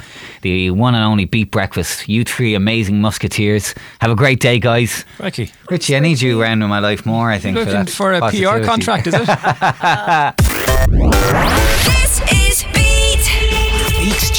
The 0.42 0.72
one 0.72 0.96
and 0.96 1.04
only 1.04 1.26
Beat 1.26 1.52
Breakfast. 1.52 2.10
You 2.10 2.24
three 2.24 2.56
amazing 2.56 3.00
musketeers. 3.00 3.76
Have 4.02 4.10
a 4.10 4.16
great 4.16 4.40
day, 4.40 4.58
guys. 4.58 5.06
Ricky. 5.20 5.52
Richie, 5.70 5.96
I 5.96 6.00
need 6.00 6.20
you 6.20 6.42
around 6.42 6.64
in 6.64 6.70
my 6.70 6.80
life 6.80 7.06
more, 7.06 7.30
I 7.30 7.38
think. 7.38 7.58
for, 7.58 7.66
Looking 7.66 7.86
that 7.86 7.92
for 7.92 8.14
a 8.14 8.20
positivity. 8.20 8.62
PR 8.62 8.66
contract, 8.66 9.06
is 9.06 9.14
it? 9.16 9.30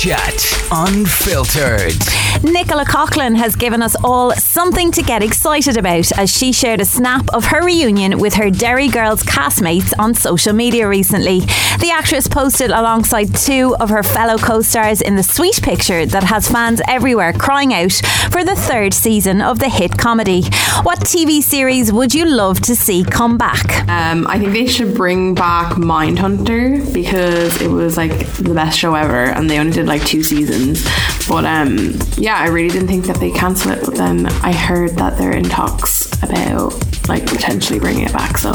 Chat 0.05 0.69
Unfiltered. 0.71 1.97
Nicola 2.43 2.85
Coughlan 2.85 3.37
has 3.37 3.57
given 3.57 3.81
us 3.81 3.97
all 4.05 4.33
something 4.33 4.93
to 4.93 5.03
get 5.03 5.23
excited 5.23 5.79
about 5.79 6.13
as 6.19 6.31
she 6.31 6.53
shared 6.53 6.81
a 6.83 6.85
snap 6.85 7.27
of 7.33 7.47
her 7.47 7.65
reunion 7.65 8.19
with 8.19 8.35
her 8.35 8.51
Derry 8.51 8.89
Girls 8.89 9.23
castmates 9.23 9.95
on 9.99 10.13
social 10.13 10.53
media 10.53 10.87
recently. 10.87 11.41
The 11.81 11.91
actress 11.91 12.29
posted 12.29 12.71
alongside 12.71 13.35
two 13.35 13.75
of 13.81 13.89
her 13.89 14.03
fellow 14.03 14.37
co 14.37 14.61
stars 14.61 15.01
in 15.01 15.17
the 15.17 15.23
sweet 15.23 15.63
picture 15.63 16.05
that 16.05 16.25
has 16.25 16.51
fans 16.51 16.83
everywhere 16.87 17.33
crying 17.33 17.73
out 17.73 17.93
for 18.31 18.45
the 18.45 18.57
third 18.57 18.93
season 18.93 19.41
of 19.41 19.59
the 19.59 19.71
hit 19.71 19.97
comedy. 19.97 20.43
What 20.83 21.01
TV 21.01 21.41
series 21.41 21.93
would 21.93 22.13
you 22.15 22.27
love 22.27 22.61
to 22.63 22.77
see 22.77 23.05
come 23.05 23.39
back? 23.39 23.89
Um, 23.89 24.27
I 24.27 24.39
think 24.39 24.53
they 24.53 24.67
should 24.67 24.95
bring 24.95 25.35
back 25.35 25.75
Mindhunter 25.75 26.93
because 26.93 27.63
it 27.63 27.71
was 27.71 27.97
like 27.97 28.27
the 28.35 28.55
best 28.55 28.79
show 28.79 28.95
ever, 28.95 29.25
and 29.25 29.49
they 29.49 29.59
only 29.59 29.73
did 29.73 29.87
like 29.87 29.94
two 29.99 30.23
seasons. 30.23 30.85
But 31.29 31.45
um, 31.45 31.95
yeah, 32.17 32.37
I 32.39 32.49
really 32.49 32.69
didn't 32.69 32.89
think 32.89 33.07
that 33.07 33.17
they 33.19 33.31
cancel 33.31 33.73
it. 33.73 33.85
But 33.85 33.95
then 33.97 34.27
I 34.27 34.53
heard 34.53 34.91
that 34.97 35.17
they're 35.19 35.37
in 35.37 35.45
talks 35.45 36.07
about 36.23 36.73
like 37.09 37.27
potentially 37.27 37.79
bringing 37.79 38.05
it 38.05 38.13
back. 38.13 38.39
So 38.39 38.51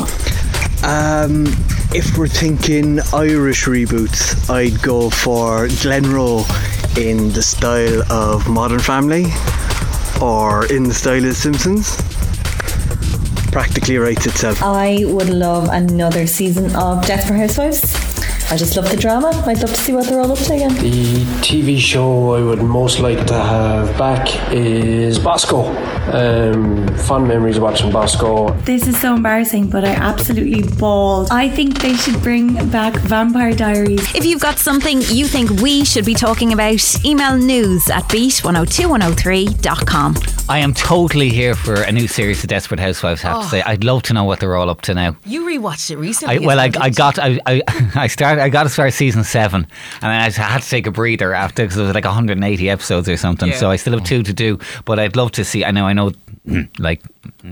Um, 0.84 1.46
if 1.94 2.18
we're 2.18 2.28
thinking 2.28 3.00
Irish 3.14 3.66
reboots, 3.66 4.50
I'd 4.50 4.82
go 4.82 5.10
for 5.10 5.68
Glenroe 5.68 6.46
in 6.98 7.32
the 7.34 7.42
style 7.42 8.02
of 8.12 8.48
Modern 8.48 8.80
Family 8.80 9.26
or 10.22 10.66
in 10.68 10.84
the 10.84 10.94
style 10.94 11.26
of 11.26 11.36
Simpsons. 11.36 11.98
Practically 13.52 13.98
writes 13.98 14.26
itself. 14.28 14.62
I 14.62 15.04
would 15.06 15.30
love 15.30 15.70
another 15.72 16.28
season 16.28 16.76
of 16.76 17.06
Desperate 17.06 17.38
Housewives. 17.38 18.09
I 18.52 18.58
just 18.58 18.76
love 18.76 18.90
the 18.90 18.98
drama. 18.98 19.28
I'd 19.46 19.60
love 19.60 19.70
to 19.70 19.78
see 19.78 19.94
what 19.94 20.08
they're 20.08 20.20
all 20.20 20.32
up 20.32 20.40
to 20.40 20.54
again. 20.54 20.74
The 20.76 21.24
TV 21.42 21.78
show 21.78 22.34
I 22.34 22.42
would 22.42 22.64
most 22.64 23.00
like 23.00 23.28
to 23.28 23.36
have 23.36 23.96
back 23.98 24.28
is 24.52 25.20
Bosco. 25.20 25.68
Um, 26.12 26.88
fond 26.98 27.28
memories 27.28 27.58
of 27.58 27.64
watching 27.64 27.92
Bosco. 27.92 28.50
This 28.62 28.88
is 28.88 29.00
so 29.00 29.14
embarrassing, 29.14 29.70
but 29.70 29.86
I 29.86 29.92
absolutely 29.92 30.64
bawled. 30.78 31.28
I 31.30 31.48
think 31.48 31.80
they 31.80 31.94
should 31.94 32.20
bring 32.24 32.56
back 32.72 32.96
Vampire 33.02 33.54
Diaries. 33.54 34.16
If 34.16 34.26
you've 34.26 34.42
got 34.42 34.58
something 34.58 35.02
you 35.10 35.28
think 35.28 35.52
we 35.62 35.86
should 35.86 36.06
be 36.06 36.16
talking 36.16 36.52
about, 36.52 37.06
email 37.06 37.38
news 37.38 37.88
at 37.92 38.06
beat102103.com. 38.06 40.39
I 40.50 40.58
am 40.58 40.74
totally 40.74 41.30
here 41.30 41.54
for 41.54 41.76
a 41.84 41.92
new 41.92 42.08
series 42.08 42.44
of 42.44 42.50
Desperate 42.50 42.80
Housewives, 42.80 43.24
I 43.24 43.28
have 43.30 43.44
to 43.44 43.50
say. 43.50 43.62
I'd 43.62 43.84
love 43.84 44.02
to 44.04 44.14
know 44.16 44.24
what 44.24 44.40
they're 44.40 44.56
all 44.56 44.72
up 44.72 44.82
to 44.82 44.96
now. 44.96 45.16
You 45.24 45.44
rewatched 45.46 45.92
it 45.92 45.98
recently. 45.98 46.38
I, 46.38 46.40
well, 46.40 46.60
I, 46.60 46.72
I 46.80 46.90
got 46.90 47.20
I, 47.20 47.40
I, 47.46 47.62
I 47.96 48.08
started 48.08 48.42
I 48.42 48.50
got 48.50 48.68
far 48.72 48.88
as 48.88 48.96
season 48.96 49.24
seven, 49.24 49.68
and 50.02 50.02
then 50.02 50.10
I 50.10 50.30
had 50.32 50.64
to 50.64 50.68
take 50.70 50.88
a 50.88 50.92
breather 50.92 51.36
after 51.36 51.62
because 51.64 51.78
it 51.78 51.84
was 51.84 51.94
like 51.94 52.04
180 52.04 52.68
episodes 52.68 53.08
or 53.08 53.16
something. 53.16 53.50
Yeah. 53.50 53.58
So 53.58 53.70
I 53.70 53.76
still 53.76 53.94
have 53.94 54.04
two 54.04 54.24
to 54.24 54.34
do, 54.34 54.58
but 54.86 54.98
I'd 54.98 55.16
love 55.16 55.32
to 55.34 55.46
see. 55.46 55.64
I 55.64 55.70
know 55.70 55.86
I 55.86 55.94
know 55.94 56.14
like 56.80 57.04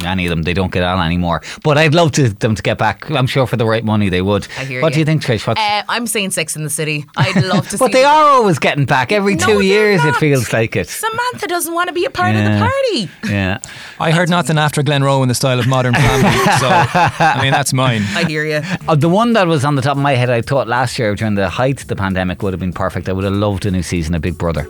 any 0.03 0.25
of 0.25 0.29
them, 0.29 0.43
they 0.43 0.53
don't 0.53 0.71
get 0.71 0.83
on 0.83 1.05
anymore. 1.05 1.41
But 1.63 1.77
I'd 1.77 1.93
love 1.93 2.11
to, 2.13 2.29
them 2.29 2.55
to 2.55 2.61
get 2.61 2.77
back. 2.77 3.09
I'm 3.11 3.27
sure 3.27 3.45
for 3.47 3.57
the 3.57 3.65
right 3.65 3.83
money 3.83 4.09
they 4.09 4.21
would. 4.21 4.47
I 4.57 4.65
hear 4.65 4.81
what 4.81 4.93
do 4.93 4.99
you. 4.99 5.01
you 5.01 5.05
think, 5.05 5.21
Trish? 5.21 5.47
Uh, 5.47 5.83
I'm 5.87 6.07
saying 6.07 6.31
Sex 6.31 6.55
in 6.55 6.63
the 6.63 6.69
City. 6.69 7.05
I'd 7.15 7.43
love 7.43 7.65
to 7.69 7.71
see 7.77 7.85
but 7.85 7.91
they 7.91 8.01
the- 8.01 8.07
are 8.07 8.29
always 8.31 8.59
getting 8.59 8.85
back 8.85 9.11
every 9.11 9.35
No, 9.35 9.45
two 9.45 9.61
years. 9.61 10.03
It 10.03 10.15
feels 10.15 10.51
like 10.51 10.75
it. 10.75 10.89
Samantha 10.89 11.47
doesn't 11.47 11.73
want 11.73 11.89
to 11.89 11.93
be 11.93 12.05
a 12.05 12.09
part 12.09 12.35
of 12.35 12.43
the 12.43 12.57
party. 12.57 12.86
Yeah. 13.23 13.59
I 13.99 14.11
heard 14.11 14.29
nothing 14.29 14.57
after 14.57 14.81
Glenroe 14.83 15.21
in 15.23 15.27
the 15.29 15.35
style 15.35 15.59
of 15.59 15.67
Modern 15.67 15.93
Family, 15.93 16.29
so 16.59 16.67
I 16.69 17.39
mean 17.41 17.51
that's 17.51 17.73
mine. 17.73 18.03
I 18.15 18.23
hear 18.25 18.45
you. 18.45 18.61
Uh, 18.87 18.95
the 18.95 19.09
one 19.09 19.33
that 19.33 19.47
was 19.47 19.65
on 19.65 19.75
the 19.75 19.81
top 19.81 19.97
of 19.97 20.03
my 20.03 20.13
head, 20.15 20.29
I 20.29 20.41
thought 20.41 20.67
last 20.67 20.97
year 20.99 21.15
during 21.15 21.35
the 21.35 21.49
height 21.49 21.81
of 21.81 21.87
the 21.87 21.95
pandemic 21.95 22.41
would 22.43 22.53
have 22.53 22.59
been 22.59 22.73
perfect. 22.73 23.09
I 23.09 23.13
would 23.13 23.23
have 23.23 23.33
loved 23.33 23.65
a 23.65 23.71
new 23.71 23.83
season 23.83 24.15
of 24.15 24.21
Big 24.21 24.37
Brother, 24.37 24.67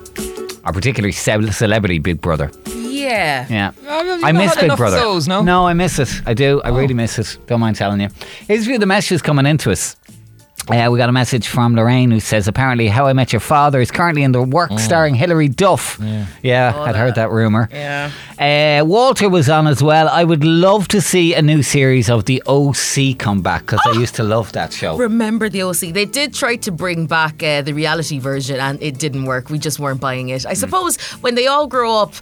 or 0.66 0.72
particularly 0.74 1.12
ce- 1.12 1.56
celebrity 1.56 2.00
Big 2.00 2.22
Brother. 2.22 2.52
Yeah. 2.66 3.46
Yeah, 3.50 3.72
have 3.84 4.24
I 4.24 4.32
miss 4.32 4.56
Big 4.56 4.76
Brother. 4.76 4.98
those, 4.98 5.28
no? 5.28 5.40
Oh. 5.40 5.44
no, 5.44 5.68
I 5.68 5.74
miss 5.74 6.00
it. 6.00 6.10
I 6.26 6.34
do. 6.34 6.62
I 6.64 6.70
really 6.70 6.94
miss 6.96 7.20
it. 7.20 7.38
Don't 7.48 7.60
mind 7.60 7.76
telling 7.78 8.02
you. 8.02 8.10
Here's 8.48 8.64
a 8.64 8.66
few 8.66 8.74
of 8.76 8.80
the 8.82 8.86
messages 8.88 9.22
coming 9.22 9.46
into 9.46 9.72
us. 9.72 9.96
Uh, 10.70 10.90
we 10.92 10.98
got 10.98 11.08
a 11.08 11.14
message 11.14 11.48
from 11.48 11.76
Lorraine 11.76 12.12
who 12.12 12.20
says 12.20 12.46
apparently 12.48 12.90
How 12.90 13.08
I 13.08 13.14
Met 13.14 13.32
Your 13.32 13.40
Father 13.40 13.80
is 13.80 13.90
currently 13.90 14.24
in 14.24 14.34
the 14.34 14.42
work 14.42 14.70
Oh. 14.72 14.78
starring 14.78 15.16
Hilary 15.16 15.48
Duff. 15.48 15.98
Yeah, 16.44 16.74
Oh, 16.76 16.82
I'd 16.84 16.96
heard 16.96 17.16
that 17.16 17.32
rumour. 17.32 17.70
Yeah. 17.72 18.12
Uh, 18.38 18.84
Walter 18.86 19.30
was 19.30 19.50
on 19.50 19.66
as 19.68 19.82
well. 19.82 20.10
I 20.10 20.26
would 20.26 20.44
love 20.44 20.90
to 20.90 21.00
see 21.00 21.34
a 21.34 21.42
new 21.42 21.64
series 21.64 22.10
of 22.10 22.26
the 22.26 22.44
OC 22.48 23.14
come 23.18 23.42
back 23.42 23.62
because 23.62 23.80
I 23.88 23.92
used 23.98 24.16
to 24.16 24.24
love 24.24 24.52
that 24.54 24.74
show. 24.74 24.98
Remember 24.98 25.48
the 25.48 25.64
OC? 25.64 25.94
They 25.94 26.06
did 26.06 26.34
try 26.34 26.58
to 26.58 26.72
bring 26.72 27.06
back 27.06 27.42
uh, 27.42 27.62
the 27.62 27.72
reality 27.74 28.20
version 28.20 28.60
and 28.60 28.78
it 28.84 29.00
didn't 29.00 29.24
work. 29.24 29.50
We 29.50 29.60
just 29.60 29.80
weren't 29.80 30.02
buying 30.02 30.30
it. 30.30 30.46
I 30.46 30.50
Hmm. 30.50 30.56
suppose 30.56 30.98
when 31.22 31.36
they 31.36 31.48
all 31.48 31.68
grow 31.68 31.96
up, 31.98 32.14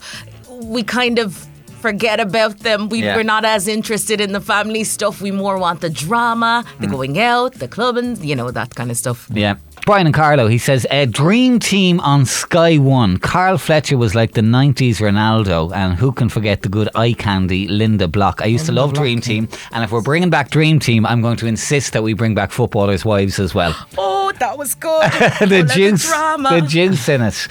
we 0.50 0.84
kind 0.84 1.18
of 1.18 1.48
forget 1.88 2.20
about 2.20 2.54
them. 2.68 2.90
We, 2.90 2.98
Yeah. 3.04 3.16
We're 3.16 3.32
not 3.36 3.46
as 3.46 3.68
interested 3.68 4.20
in 4.26 4.32
the 4.38 4.44
family 4.54 4.84
stuff. 4.84 5.22
We 5.22 5.32
more 5.44 5.58
want 5.66 5.80
the 5.82 5.92
drama, 6.06 6.54
the 6.80 6.88
mm. 6.88 6.96
going 6.96 7.16
out, 7.34 7.52
the 7.64 7.68
clubbing, 7.76 8.12
you 8.30 8.36
know, 8.40 8.50
that 8.60 8.70
kind 8.80 8.90
of 8.94 8.98
stuff. 8.98 9.20
Yeah. 9.44 9.56
Brian 9.86 10.08
and 10.08 10.16
Carlo, 10.16 10.48
he 10.48 10.58
says, 10.58 10.88
a 10.90 11.06
dream 11.06 11.60
team 11.60 12.00
on 12.00 12.26
Sky 12.26 12.80
One. 12.80 13.18
Carl 13.18 13.60
Fletcher 13.60 14.00
was 14.00 14.16
like 14.16 14.32
the 14.32 14.42
90s 14.42 14.96
Ronaldo, 14.96 15.72
and 15.76 15.94
who 15.94 16.12
can 16.12 16.28
forget 16.28 16.64
the 16.64 16.70
good 16.70 16.90
eye 16.96 17.14
candy 17.14 17.68
Linda 17.68 18.08
Block? 18.08 18.42
I 18.42 18.46
used 18.46 18.66
to 18.66 18.72
love 18.72 18.94
Dream 18.96 19.22
Team, 19.22 19.48
and 19.72 19.84
if 19.84 19.92
we're 19.92 20.02
bringing 20.02 20.32
back 20.32 20.50
Dream 20.50 20.80
Team, 20.80 21.06
I'm 21.06 21.22
going 21.22 21.38
to 21.38 21.46
insist 21.46 21.94
that 21.94 22.02
we 22.02 22.14
bring 22.14 22.34
back 22.34 22.52
footballers' 22.52 23.06
wives 23.06 23.38
as 23.40 23.54
well. 23.54 23.76
Oh, 24.28 24.32
that 24.40 24.58
was 24.58 24.74
good. 24.74 25.04
the 25.12 25.66
Full 25.68 25.76
juice, 25.76 26.10
the 26.10 26.66
juice 26.68 27.10
in 27.10 27.22
it. 27.22 27.48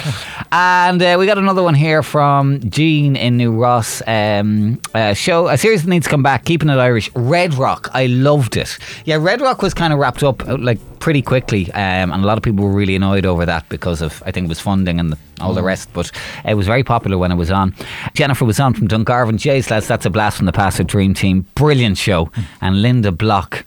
And 0.50 1.00
uh, 1.00 1.17
we 1.19 1.25
got 1.25 1.38
another 1.38 1.62
one 1.62 1.75
here 1.75 2.03
from 2.03 2.59
Jean 2.69 3.14
in 3.14 3.37
New 3.37 3.53
Ross. 3.53 4.03
Um, 4.09 4.81
uh, 4.93 5.14
show 5.14 5.47
a 5.47 5.57
series 5.57 5.85
that 5.85 5.88
needs 5.88 6.07
to 6.07 6.11
come 6.11 6.25
back. 6.25 6.45
Keeping 6.45 6.69
it 6.71 6.79
Irish. 6.79 7.11
Red 7.14 7.55
Rock. 7.55 7.91
I 7.95 8.07
loved 8.07 8.57
it. 8.57 8.76
Yeah, 9.05 9.17
Red 9.21 9.41
Rock 9.41 9.62
was 9.62 9.73
kind 9.73 9.93
of 9.93 10.00
wrapped 10.00 10.25
up 10.25 10.47
uh, 10.49 10.59
like 10.59 10.81
pretty 11.05 11.21
quickly, 11.21 11.71
um, 11.73 12.11
and 12.13 12.25
a 12.25 12.27
lot 12.27 12.39
of 12.39 12.43
people 12.43 12.65
were 12.65 12.71
really 12.73 12.97
annoyed 12.97 13.27
over 13.27 13.45
that 13.45 13.69
because 13.69 14.01
of 14.01 14.23
I 14.25 14.31
think 14.31 14.47
it 14.47 14.49
was 14.49 14.59
funding 14.59 14.99
and 14.99 15.13
the, 15.13 15.19
all 15.39 15.53
the 15.53 15.63
rest. 15.63 15.91
But 15.93 16.11
it 16.47 16.55
was 16.55 16.67
very 16.67 16.83
popular 16.83 17.19
when 17.19 17.31
it 17.31 17.35
was 17.35 17.51
on. 17.51 17.75
Jennifer 18.15 18.47
was 18.47 18.59
on 18.59 18.73
from 18.73 18.89
Dungarvan. 18.89 19.37
Jays 19.37 19.71
lads, 19.71 19.87
that's 19.87 20.07
a 20.07 20.11
blast 20.11 20.39
from 20.39 20.47
the 20.47 20.53
past 20.53 20.79
with 20.79 20.87
Dream 20.87 21.13
Team. 21.13 21.45
Brilliant 21.57 21.99
show. 21.99 22.31
And 22.63 22.81
Linda 22.81 23.13
Block. 23.13 23.67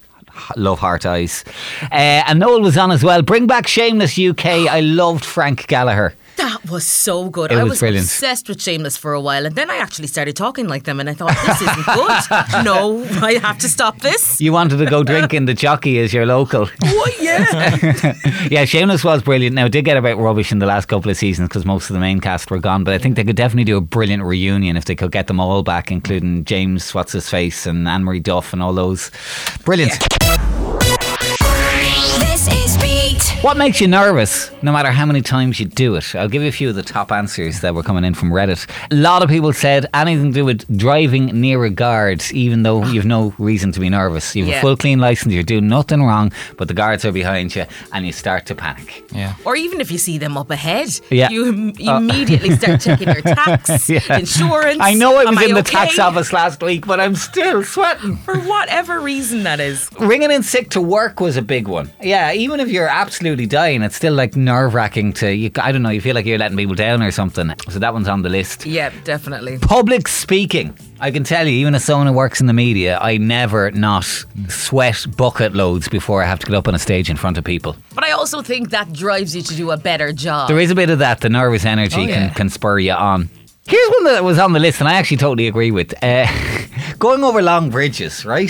Love 0.56 0.80
Heart 0.80 1.06
Eyes. 1.06 1.44
Uh, 1.92 2.26
and 2.28 2.40
Noel 2.40 2.62
was 2.62 2.76
on 2.76 2.90
as 2.90 3.04
well. 3.04 3.22
Bring 3.22 3.46
back 3.46 3.68
Shameless 3.68 4.18
UK. 4.18 4.46
I 4.46 4.80
loved 4.80 5.24
Frank 5.24 5.68
Gallagher. 5.68 6.16
That 6.38 6.70
was 6.70 6.86
so 6.86 7.30
good. 7.30 7.52
It 7.52 7.58
I 7.58 7.64
was 7.64 7.72
was 7.72 7.80
brilliant. 7.80 8.06
obsessed 8.06 8.48
with 8.48 8.62
Shameless 8.62 8.96
for 8.96 9.14
a 9.14 9.20
while, 9.22 9.46
and 9.46 9.56
then 9.56 9.70
I 9.70 9.78
actually 9.78 10.08
started 10.08 10.36
talking 10.36 10.68
like 10.68 10.84
them, 10.84 11.00
and 11.00 11.10
I 11.10 11.14
thought 11.14 11.36
this 11.46 11.62
isn't 11.62 11.86
good. 11.86 12.64
no, 12.64 13.04
I 13.26 13.40
have 13.42 13.58
to 13.60 13.70
stop 13.70 14.00
this. 14.00 14.40
You 14.40 14.54
wanted 14.54 14.78
to 14.78 14.86
go 14.86 15.04
drinking 15.04 15.46
the 15.46 15.54
jockey 15.54 16.00
as 16.00 16.14
your 16.14 16.26
local. 16.26 16.68
What? 16.98 17.22
Yeah. 17.22 18.14
yeah, 18.50 18.66
Shameless 18.66 19.04
was 19.04 19.22
brilliant. 19.22 19.56
Now, 19.56 19.66
it 19.66 19.72
did 19.72 19.84
get 19.86 19.98
a 19.98 20.02
bit 20.02 20.18
rubbish 20.18 20.52
in 20.52 20.60
the 20.60 20.66
last 20.66 20.88
couple 20.88 21.12
of 21.12 21.18
seasons 21.18 21.48
because 21.50 21.66
most 21.66 21.90
of 21.90 21.94
the 21.96 22.00
main 22.00 22.20
cast 22.20 22.50
were 22.50 22.60
gone, 22.60 22.84
but 22.84 22.94
I 22.94 22.98
think 22.98 23.16
they 23.16 23.24
could 23.24 23.36
definitely 23.36 23.66
do 23.66 23.78
a 23.78 23.82
brilliant 23.82 24.24
reunion 24.24 24.78
if 24.78 24.86
they 24.86 24.96
could 24.96 25.12
get 25.12 25.28
them 25.28 25.40
all 25.40 25.64
back, 25.64 25.92
including 25.92 26.46
James, 26.46 26.94
what's 26.94 27.12
his 27.12 27.30
face, 27.30 27.66
and 27.66 27.88
Anne 27.88 28.04
Marie 28.04 28.20
Duff 28.20 28.54
and 28.54 28.64
all 28.64 28.74
those. 28.74 29.12
Brilliant. 29.64 29.92
This 29.92 30.27
What 33.42 33.56
makes 33.56 33.80
you 33.80 33.88
nervous, 33.88 34.52
no 34.64 34.72
matter 34.72 34.90
how 34.92 35.06
many 35.06 35.22
times 35.22 35.60
you 35.60 35.68
do 35.68 35.96
it? 35.96 36.16
I'll 36.16 36.28
give 36.28 36.42
you 36.42 36.50
a 36.50 36.52
few 36.52 36.70
of 36.70 36.76
the 36.76 36.82
top 36.82 37.12
answers 37.12 37.62
that 37.62 37.76
were 37.76 37.84
coming 37.84 38.04
in 38.04 38.14
from 38.16 38.32
Reddit. 38.32 38.68
A 38.92 38.96
lot 38.96 39.22
of 39.22 39.30
people 39.30 39.54
said 39.54 39.86
anything 39.94 40.34
to 40.34 40.40
do 40.40 40.44
with 40.44 40.66
driving 40.78 41.28
near 41.28 41.64
a 41.64 41.70
guard, 41.70 42.24
even 42.32 42.64
though 42.64 42.84
you've 42.88 43.06
no 43.06 43.36
reason 43.38 43.72
to 43.74 43.80
be 43.80 43.90
nervous. 43.90 44.36
You've 44.36 44.48
Yeah. 44.48 44.58
a 44.58 44.62
full 44.62 44.76
clean 44.76 45.00
license, 45.00 45.34
you're 45.34 45.44
doing 45.44 45.68
nothing 45.68 46.02
wrong, 46.04 46.32
but 46.58 46.68
the 46.68 46.74
guards 46.74 47.06
are 47.06 47.12
behind 47.12 47.56
you 47.56 47.66
and 47.94 48.08
you 48.08 48.12
start 48.12 48.48
to 48.48 48.56
panic. 48.56 49.04
Yeah. 49.14 49.34
Or 49.46 49.56
even 49.56 49.82
if 49.82 49.92
you 49.92 50.00
see 50.00 50.18
them 50.18 50.36
up 50.36 50.50
ahead, 50.50 51.00
Yeah. 51.12 51.30
you 51.30 51.48
im- 51.48 51.74
Uh, 51.88 51.98
immediately 51.98 52.56
start 52.58 52.82
checking 52.82 53.08
your 53.08 53.22
tax, 53.22 53.88
Yeah. 53.88 54.00
insurance. 54.18 54.80
I 54.82 54.94
know 54.96 55.16
I 55.18 55.22
Am 55.24 55.36
was 55.36 55.44
in 55.46 55.54
the 55.54 55.60
okay? 55.62 55.72
tax 55.78 56.00
office 56.00 56.34
last 56.34 56.62
week, 56.64 56.88
but 56.88 57.00
I'm 57.00 57.16
still 57.16 57.64
sweating. 57.64 58.18
For 58.26 58.36
whatever 58.40 59.00
reason 59.00 59.44
that 59.44 59.60
is. 59.60 59.90
Ringing 60.00 60.32
in 60.32 60.42
sick 60.44 60.72
to 60.72 60.82
work 60.82 61.22
was 61.22 61.38
a 61.38 61.42
big 61.44 61.68
one. 61.68 61.92
Yeah, 62.02 62.34
even 62.34 62.60
if 62.60 62.70
you're 62.70 62.88
absolutely 62.90 63.27
dying, 63.36 63.82
it's 63.82 63.96
still 63.96 64.14
like 64.14 64.36
nerve 64.36 64.74
wracking 64.74 65.14
to, 65.14 65.34
you, 65.34 65.52
I 65.62 65.72
don't 65.72 65.82
know, 65.84 65.90
you 65.90 66.02
feel 66.02 66.16
like 66.16 66.26
you're 66.26 66.38
letting 66.38 66.58
people 66.58 66.76
down 66.76 67.02
or 67.04 67.12
something. 67.12 67.52
So 67.70 67.80
that 67.80 67.94
one's 67.94 68.08
on 68.08 68.22
the 68.22 68.30
list. 68.30 68.66
Yeah, 68.66 68.92
definitely. 69.04 69.58
Public 69.60 70.08
speaking. 70.08 70.78
I 71.00 71.12
can 71.12 71.24
tell 71.24 71.46
you, 71.48 71.54
even 71.60 71.76
as 71.76 71.84
someone 71.84 72.08
who 72.08 72.14
works 72.14 72.40
in 72.42 72.48
the 72.48 72.54
media, 72.54 72.98
I 73.00 73.18
never 73.18 73.72
not 73.72 74.06
sweat 74.48 75.06
bucket 75.18 75.54
loads 75.54 75.88
before 75.88 76.24
I 76.24 76.26
have 76.26 76.40
to 76.40 76.46
get 76.48 76.56
up 76.56 76.68
on 76.68 76.76
a 76.76 76.80
stage 76.80 77.10
in 77.10 77.18
front 77.18 77.38
of 77.38 77.44
people. 77.44 77.76
But 77.94 78.04
I 78.04 78.12
also 78.12 78.42
think 78.42 78.70
that 78.70 78.94
drives 78.94 79.36
you 79.36 79.42
to 79.44 79.56
do 79.56 79.72
a 79.72 79.78
better 79.78 80.12
job. 80.14 80.48
There 80.48 80.60
is 80.60 80.72
a 80.72 80.76
bit 80.76 80.90
of 80.90 81.00
that. 81.00 81.22
The 81.22 81.30
nervous 81.30 81.66
energy 81.66 81.96
Oh, 82.04 82.06
can, 82.08 82.08
yeah. 82.08 82.30
can 82.34 82.50
spur 82.50 82.80
you 82.80 82.94
on. 82.94 83.30
Here's 83.68 83.90
one 83.90 84.06
that 84.06 84.24
was 84.24 84.40
on 84.40 84.54
the 84.54 84.60
list, 84.60 84.80
and 84.80 84.88
I 84.88 84.94
actually 84.94 85.18
totally 85.18 85.48
agree 85.48 85.72
with. 85.72 85.94
Uh, 86.02 86.26
going 87.00 87.22
over 87.24 87.42
long 87.42 87.70
bridges, 87.70 88.26
right? 88.26 88.50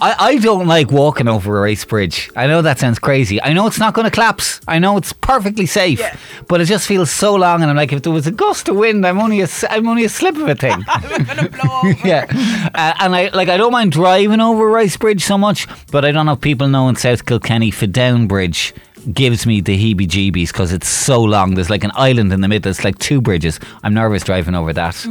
I, 0.00 0.14
I 0.18 0.36
don't 0.38 0.66
like 0.66 0.90
walking 0.90 1.28
over 1.28 1.58
a 1.58 1.60
race 1.62 1.84
bridge. 1.84 2.30
I 2.34 2.46
know 2.46 2.62
that 2.62 2.78
sounds 2.78 2.98
crazy. 2.98 3.40
I 3.42 3.52
know 3.52 3.66
it's 3.66 3.78
not 3.78 3.94
going 3.94 4.04
to 4.04 4.10
collapse. 4.10 4.60
I 4.66 4.78
know 4.78 4.96
it's 4.96 5.12
perfectly 5.12 5.66
safe, 5.66 5.98
Yeah. 6.00 6.16
but 6.48 6.60
it 6.60 6.64
just 6.64 6.86
feels 6.88 7.10
so 7.10 7.34
long. 7.34 7.62
And 7.62 7.70
I'm 7.70 7.76
like, 7.76 7.92
if 7.92 8.02
there 8.02 8.12
was 8.12 8.26
a 8.26 8.32
gust 8.32 8.68
of 8.68 8.76
wind, 8.76 9.06
I'm 9.06 9.20
only 9.20 9.40
a, 9.42 9.48
I'm 9.70 9.86
only 9.86 10.04
a 10.04 10.08
slip 10.08 10.36
of 10.36 10.48
a 10.48 10.54
thing. 10.54 10.80
yeah, 12.04 12.26
uh, 12.74 12.94
and 13.00 13.14
I 13.14 13.30
like 13.32 13.48
I 13.48 13.56
don't 13.56 13.72
mind 13.72 13.92
driving 13.92 14.40
over 14.40 14.66
Rice 14.68 14.96
Bridge 14.96 15.24
so 15.24 15.36
much, 15.38 15.66
but 15.90 16.04
I 16.04 16.10
don't 16.12 16.26
know 16.26 16.32
if 16.32 16.40
people 16.40 16.68
know 16.68 16.88
in 16.88 16.96
South 16.96 17.24
Kilkenny, 17.26 17.70
Fiddown 17.70 18.26
Bridge 18.28 18.74
gives 19.12 19.46
me 19.46 19.60
the 19.60 19.76
heebie-jeebies 19.76 20.48
because 20.52 20.72
it's 20.72 20.88
so 20.88 21.22
long. 21.22 21.54
There's 21.54 21.70
like 21.70 21.84
an 21.84 21.90
island 21.94 22.32
in 22.32 22.40
the 22.40 22.48
middle. 22.48 22.70
It's 22.70 22.84
like 22.84 22.98
two 22.98 23.20
bridges. 23.20 23.58
I'm 23.82 23.94
nervous 23.94 24.22
driving 24.22 24.54
over 24.54 24.72
that. 24.72 25.04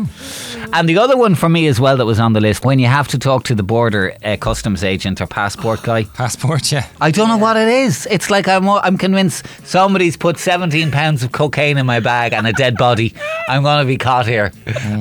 And 0.74 0.88
the 0.88 0.98
other 0.98 1.17
one 1.17 1.36
for 1.36 1.50
me 1.50 1.67
as 1.67 1.79
well 1.79 1.98
that 1.98 2.05
was 2.05 2.19
on 2.19 2.33
the 2.33 2.39
list 2.41 2.63
when 2.63 2.79
you 2.79 2.88
have 2.88 3.07
to 3.10 3.19
talk 3.19 3.43
to 3.45 3.55
the 3.55 3.63
border 3.63 4.15
uh, 4.24 4.38
customs 4.38 4.83
agent 4.83 5.19
or 5.21 5.27
passport 5.27 5.83
guy. 5.83 6.03
Passport, 6.05 6.71
yeah. 6.71 6.88
I 7.01 7.12
don't 7.12 7.27
know 7.27 7.38
what 7.38 7.57
it 7.57 7.67
is. 7.67 8.07
It's 8.10 8.29
like 8.29 8.48
I'm 8.48 8.69
I'm 8.69 8.98
convinced 8.98 9.45
somebody's 9.65 10.15
put 10.17 10.38
17 10.38 10.91
pounds 10.91 11.24
of 11.24 11.31
cocaine 11.31 11.77
in 11.77 11.86
my 11.86 12.00
bag 12.00 12.33
and 12.33 12.48
a 12.48 12.53
dead 12.53 12.77
body. 12.77 13.13
I'm 13.50 13.63
going 13.63 13.79
to 13.83 13.88
be 13.88 13.98
caught 13.98 14.25
here. 14.27 14.51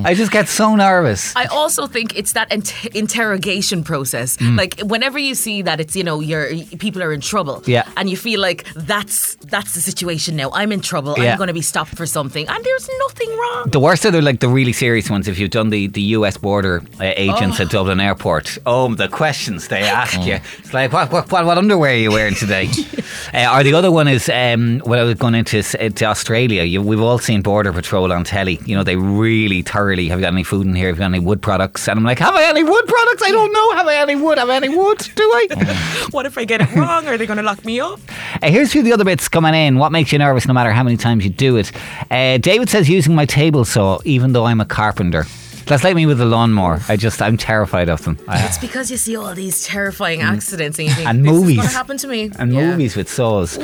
I 0.05 0.15
just 0.15 0.33
get 0.33 0.49
so 0.49 0.75
nervous. 0.75 1.35
I 1.37 1.45
also 1.47 1.87
think 1.87 2.17
it's 2.17 2.33
that 2.33 2.51
int- 2.53 2.87
interrogation 2.95 3.85
process. 3.85 4.37
Mm. 4.39 4.57
Like 4.57 4.81
whenever 4.81 5.19
you 5.19 5.35
see 5.35 5.63
that 5.63 5.81
it's 5.81 5.95
you 5.95 6.03
know 6.05 6.21
your 6.21 6.49
people 6.79 7.03
are 7.03 7.13
in 7.13 7.21
trouble, 7.21 7.63
Yeah. 7.67 7.89
and 7.97 8.09
you 8.11 8.17
feel 8.17 8.41
like 8.41 8.67
that's 8.87 9.37
that's 9.37 9.75
the 9.75 9.81
situation 9.81 10.37
now. 10.37 10.51
I'm 10.53 10.73
in 10.73 10.81
trouble. 10.81 11.15
Yeah. 11.19 11.33
I'm 11.33 11.39
going 11.39 11.49
to 11.49 11.55
be 11.55 11.63
stopped 11.63 11.95
for 11.97 12.07
something, 12.07 12.47
and 12.49 12.65
there's 12.65 12.89
nothing 13.07 13.29
wrong. 13.31 13.71
The 13.71 13.81
worst 13.81 14.05
are 14.07 14.11
the 14.11 14.23
like 14.23 14.41
the 14.41 14.49
really 14.49 14.73
serious 14.73 15.11
ones. 15.11 15.29
If 15.29 15.39
you've 15.39 15.51
done 15.51 15.71
the, 15.71 15.87
the 15.89 16.03
US 16.19 16.37
border 16.37 16.83
uh, 17.01 17.13
agents 17.17 17.59
Oh. 17.61 17.65
at 17.65 17.71
Dublin 17.71 18.01
Airport, 18.01 18.59
oh 18.67 18.95
the 18.95 19.09
questions 19.09 19.69
they 19.69 19.83
ask 19.83 20.21
you. 20.27 20.39
It's 20.59 20.73
like 20.75 20.93
what 20.93 21.11
what 21.13 21.31
what, 21.33 21.45
what 21.47 21.59
underwear 21.59 21.93
are 21.93 21.97
you 21.97 22.11
wearing 22.11 22.35
today? 22.35 22.69
uh, 23.35 23.57
or 23.59 23.63
the 23.65 23.75
other 23.75 23.91
one 23.91 24.09
is 24.09 24.29
um, 24.29 24.81
when 24.85 24.99
I 24.99 25.03
was 25.05 25.15
going 25.15 25.35
into 25.35 25.59
uh, 25.59 25.89
to 25.89 26.05
Australia. 26.07 26.63
You, 26.65 26.83
we've 26.83 27.01
all 27.01 27.19
seen 27.19 27.43
Border 27.43 27.73
Patrol 27.73 28.13
on 28.13 28.25
telly. 28.25 28.59
You 28.65 28.77
know 28.77 28.85
they 28.85 28.97
really 28.97 29.63
thoroughly 29.63 30.09
have 30.09 30.19
you 30.19 30.25
got 30.25 30.33
any 30.33 30.45
food 30.45 30.67
in 30.67 30.75
here? 30.75 30.89
Have 30.89 30.97
you 30.97 31.01
got 31.01 31.07
any 31.15 31.19
wood 31.21 31.43
products? 31.43 31.89
And 31.89 31.99
I'm 31.99 32.05
like, 32.05 32.19
have 32.19 32.35
I 32.35 32.45
any 32.45 32.63
wood 32.65 32.87
products? 32.87 33.23
I 33.23 33.31
don't 33.31 33.53
know. 33.53 33.70
Have 34.01 34.09
I 34.09 34.13
any 34.13 34.23
wood? 34.23 34.39
Have 34.39 34.49
I 34.49 34.57
any 34.57 34.71
wood? 34.71 34.99
Do 35.15 35.23
I? 35.23 36.07
what 36.11 36.25
if 36.25 36.39
I 36.39 36.47
get 36.47 36.63
it 36.63 36.75
wrong? 36.75 37.07
Are 37.07 37.19
they 37.19 37.27
going 37.27 37.37
to 37.37 37.43
lock 37.43 37.67
me 37.67 37.81
up? 37.81 38.01
Uh, 38.43 38.49
here's 38.49 38.69
a 38.69 38.71
few 38.71 38.81
of 38.81 38.87
the 38.87 38.95
other 38.95 39.05
bits 39.05 39.29
coming 39.29 39.53
in. 39.53 39.77
What 39.77 39.93
makes 39.93 40.11
you 40.11 40.19
nervous 40.19 40.49
no 40.49 40.55
matter 40.55 40.71
how 40.71 40.83
many 40.83 40.97
times 40.97 41.23
you 41.23 41.31
do 41.31 41.59
it? 41.59 41.71
Uh, 42.11 42.39
David 42.39 42.71
says 42.71 42.89
using 42.89 43.15
my 43.15 43.27
table 43.27 43.63
saw, 43.67 43.99
even 44.07 44.33
though 44.33 44.47
I'm 44.47 44.59
a 44.59 44.65
carpenter. 44.65 45.27
That's 45.71 45.85
like 45.85 45.95
me 45.95 46.05
with 46.05 46.19
the 46.19 46.27
lawnmower. 46.27 46.81
I 46.89 46.97
just 46.97 47.23
I'm 47.23 47.37
terrified 47.37 47.89
of 47.89 48.03
them. 48.05 48.19
It's 48.29 48.59
because 48.59 48.91
you 48.91 48.97
see 48.97 49.15
all 49.17 49.33
these 49.35 49.63
terrifying 49.65 50.21
accidents 50.21 50.79
and 50.81 50.89
you 50.89 50.95
think. 50.95 51.09
And 51.09 51.25
this 51.25 51.33
movies. 51.33 51.51
is 51.51 51.57
going 51.59 51.69
to 51.69 51.75
happen 51.77 51.97
to 51.99 52.09
me. 52.09 52.31
and 52.41 52.53
Yeah. 52.53 52.71
movies 52.71 52.97
with 52.97 53.09
saws. 53.09 53.57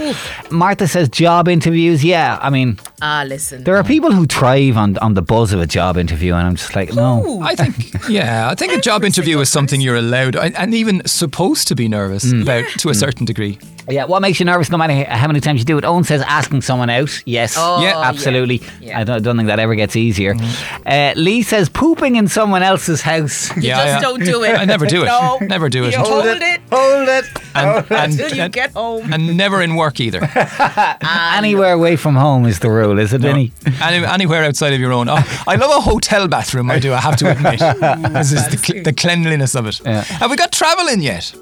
Martha 0.50 0.86
says 0.86 1.08
job 1.08 1.48
interviews. 1.48 2.04
Yeah, 2.04 2.38
I 2.40 2.50
mean 2.50 2.78
Ah, 3.02 3.24
listen. 3.26 3.64
there 3.64 3.76
are 3.76 3.84
people 3.84 4.12
who 4.12 4.24
thrive 4.26 4.76
on 4.76 4.96
on 4.98 5.14
the 5.14 5.22
buzz 5.22 5.52
of 5.52 5.60
a 5.60 5.66
job 5.66 5.96
interview, 5.98 6.34
and 6.34 6.46
I'm 6.46 6.54
just 6.56 6.74
like 6.76 6.94
no. 6.94 7.40
I 7.42 7.54
think, 7.56 7.74
yeah, 8.08 8.48
I 8.52 8.54
think 8.54 8.72
a 8.72 8.80
job 8.80 9.02
interview 9.04 9.40
is 9.40 9.48
something 9.50 9.80
you're 9.80 9.96
allowed 10.06 10.36
and 10.36 10.54
and 10.56 10.74
even 10.74 11.02
supposed 11.06 11.66
to 11.68 11.74
be 11.74 11.88
nervous 11.88 12.24
Mm. 12.26 12.42
about 12.42 12.64
to 12.82 12.88
a 12.90 12.94
certain 12.94 13.26
degree. 13.26 13.58
Yeah, 13.88 14.04
what 14.06 14.20
makes 14.20 14.40
you 14.40 14.46
nervous 14.46 14.70
no 14.70 14.78
matter 14.78 15.04
how 15.04 15.26
many 15.28 15.40
times 15.40 15.60
you 15.60 15.64
do 15.64 15.78
it? 15.78 15.84
Owen 15.84 16.02
says 16.04 16.20
asking 16.22 16.62
someone 16.62 16.90
out. 16.90 17.22
Yes. 17.24 17.54
Oh, 17.56 17.82
Yeah. 17.82 18.00
absolutely. 18.00 18.60
Yeah. 18.80 18.98
I 19.00 19.04
don't, 19.04 19.22
don't 19.22 19.36
think 19.36 19.46
that 19.48 19.58
ever 19.60 19.74
gets 19.76 19.94
easier. 19.96 20.34
Uh, 20.84 21.12
Lee 21.16 21.42
says 21.42 21.68
pooping 21.68 22.16
in 22.16 22.26
someone 22.28 22.62
else's 22.64 23.00
house. 23.00 23.54
You 23.56 23.62
Yeah, 23.62 23.76
just 23.76 23.86
yeah. 23.86 24.00
don't 24.00 24.24
do 24.24 24.42
it. 24.44 24.58
I 24.58 24.64
never 24.64 24.86
do 24.86 25.02
it. 25.02 25.06
No. 25.06 25.38
Never 25.40 25.68
do 25.68 25.84
it. 25.84 25.92
You 25.92 25.98
hold 25.98 26.26
it 26.26 26.60
Hold 26.72 27.08
it. 27.08 27.24
And, 27.54 27.86
and, 27.90 28.12
until 28.20 28.36
you 28.36 28.48
get 28.48 28.72
home. 28.72 29.12
and 29.12 29.36
never 29.36 29.62
in 29.62 29.76
work 29.76 30.00
either. 30.00 30.20
Anywhere 31.02 31.72
away 31.72 31.96
from 31.96 32.16
home 32.16 32.46
is 32.46 32.58
the 32.58 32.70
rule, 32.70 32.98
is 32.98 33.12
it, 33.12 33.20
Vinny? 33.20 33.52
Any, 33.80 34.04
anywhere 34.04 34.44
outside 34.44 34.72
of 34.72 34.80
your 34.80 34.92
own. 34.92 35.08
Oh, 35.08 35.44
I 35.46 35.56
love 35.56 35.70
a 35.70 35.80
hotel 35.80 36.28
bathroom. 36.28 36.70
I 36.70 36.78
do. 36.78 36.92
I 36.92 37.00
have 37.00 37.16
to 37.18 37.30
admit, 37.30 37.60
this 38.12 38.32
is 38.32 38.48
the, 38.48 38.58
cl- 38.58 38.82
the 38.82 38.92
cleanliness 38.92 39.54
of 39.54 39.66
it. 39.66 39.80
Yeah. 39.84 40.02
Have 40.02 40.30
we 40.30 40.36
got 40.36 40.52
travel 40.52 40.88
in 40.88 41.00
yet? 41.02 41.34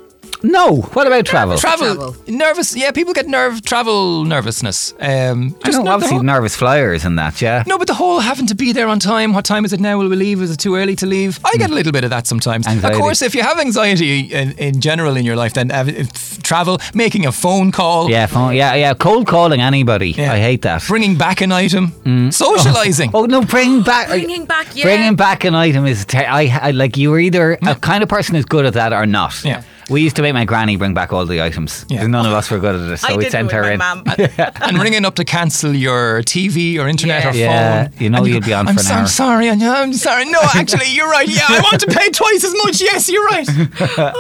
No. 0.45 0.83
What 0.95 1.07
about 1.07 1.25
travel? 1.25 1.57
Travel, 1.59 1.95
Travel. 1.95 2.17
nervous. 2.29 2.77
Yeah, 2.77 2.91
people 2.93 3.15
get 3.15 3.27
nerve 3.27 3.63
travel 3.65 4.25
nervousness. 4.25 4.93
Um, 5.01 5.57
I 5.63 5.67
just 5.67 5.79
know, 5.79 5.85
the 5.85 5.91
obviously, 5.91 6.17
whole- 6.17 6.23
nervous 6.25 6.55
flyers 6.55 7.05
and 7.05 7.19
that, 7.19 7.41
yeah. 7.41 7.65
No, 7.67 7.79
but 7.79 7.87
the 7.87 7.95
whole 7.95 8.21
having 8.21 8.47
to 8.49 8.55
be 8.55 8.73
there 8.73 8.87
on 8.89 8.99
time. 8.99 9.33
What 9.33 9.45
time 9.45 9.65
is 9.65 9.73
it 9.73 9.81
now? 9.81 9.99
Will 9.99 10.09
we 10.09 10.17
leave? 10.17 10.43
Is 10.43 10.51
it 10.51 10.59
too 10.59 10.77
early 10.77 10.95
to 10.97 11.07
leave? 11.07 11.41
I 11.45 11.57
get 11.57 11.71
a 11.71 11.75
little 11.75 11.93
bit 11.93 12.05
of 12.05 12.11
that 12.11 12.27
sometimes. 12.27 12.67
Anxiety. 12.67 12.95
Of 12.95 13.01
course, 13.01 13.23
if 13.23 13.35
you 13.35 13.43
have 13.43 13.59
anxiety 13.59 14.21
in, 14.33 14.53
in 14.59 14.81
general 14.81 15.17
in 15.17 15.25
your 15.25 15.37
life, 15.37 15.55
then 15.55 15.71
uh, 15.71 15.85
if 15.89 16.43
travel, 16.43 16.79
making 16.95 17.25
a 17.27 17.33
phone 17.33 17.73
call, 17.73 18.11
Yeah, 18.11 18.27
phone, 18.27 18.55
yeah, 18.55 18.75
yeah. 18.75 18.93
Cold 18.95 19.27
calling 19.27 19.61
anybody. 19.63 20.11
Yeah. 20.11 20.33
I 20.33 20.39
hate 20.39 20.63
that. 20.63 20.85
bringing 20.87 21.17
back 21.17 21.41
an 21.41 21.53
item, 21.53 21.93
socializing. 22.33 23.11
Oh 23.15 23.25
no, 23.27 23.41
bring 23.43 23.83
back. 23.83 24.09
Bringing 24.09 24.45
back, 24.45 24.67
yeah. 24.77 24.85
Bringing 24.85 25.17
back 25.17 25.45
an 25.45 25.55
item 25.55 25.87
is 25.87 26.05
ter- 26.05 26.27
I, 26.29 26.59
I 26.63 26.71
like 26.73 26.97
you 26.97 27.11
were 27.11 27.19
either 27.19 27.59
a 27.63 27.75
kind 27.77 28.03
of 28.03 28.09
person 28.09 28.35
who's 28.35 28.45
good 28.45 28.67
at 28.67 28.75
that 28.75 28.93
or 28.93 29.07
not. 29.07 29.43
Yeah. 29.45 29.63
We 29.91 30.01
used 30.03 30.17
to 30.17 30.23
make 30.23 30.35
my 30.35 30.45
granny 30.45 30.77
bring 30.77 30.95
back 30.95 31.13
all 31.13 31.27
the 31.27 31.43
items. 31.43 31.85
Yeah. 31.89 32.07
None 32.07 32.27
of 32.27 32.33
us 32.33 32.51
were 32.51 32.59
good 32.59 32.75
at 32.75 32.91
it, 32.93 32.97
so 32.99 33.09
I 33.09 33.17
we 33.17 33.25
did 33.25 33.33
sent 33.33 33.53
her 33.53 33.71
in. 33.71 33.81
and 34.67 34.79
ringing 34.79 35.05
up 35.05 35.15
to 35.17 35.25
cancel 35.25 35.75
your 35.75 36.23
TV 36.23 36.79
or 36.79 36.89
internet 36.89 37.23
Yeah. 37.23 37.29
or 37.29 37.33
phone. 37.33 37.93
Yeah, 37.95 38.03
you 38.03 38.11
know 38.11 38.25
you'd 38.25 38.43
go, 38.43 38.47
be 38.47 38.55
on 38.55 38.69
I'm 38.69 38.75
for 38.75 38.81
an 38.81 38.85
so- 38.87 38.95
hour." 38.95 39.01
I'm 39.01 39.07
sorry, 39.07 39.49
I'm 39.51 39.93
sorry. 39.93 40.25
No, 40.27 40.41
actually, 40.55 40.89
you're 40.91 41.09
right. 41.11 41.29
Yeah, 41.29 41.43
I 41.49 41.61
want 41.61 41.81
to 41.81 41.87
pay 41.87 42.09
twice 42.11 42.45
as 42.45 42.55
much. 42.65 42.81
Yes, 42.81 43.09
you're 43.09 43.25
right. 43.27 43.49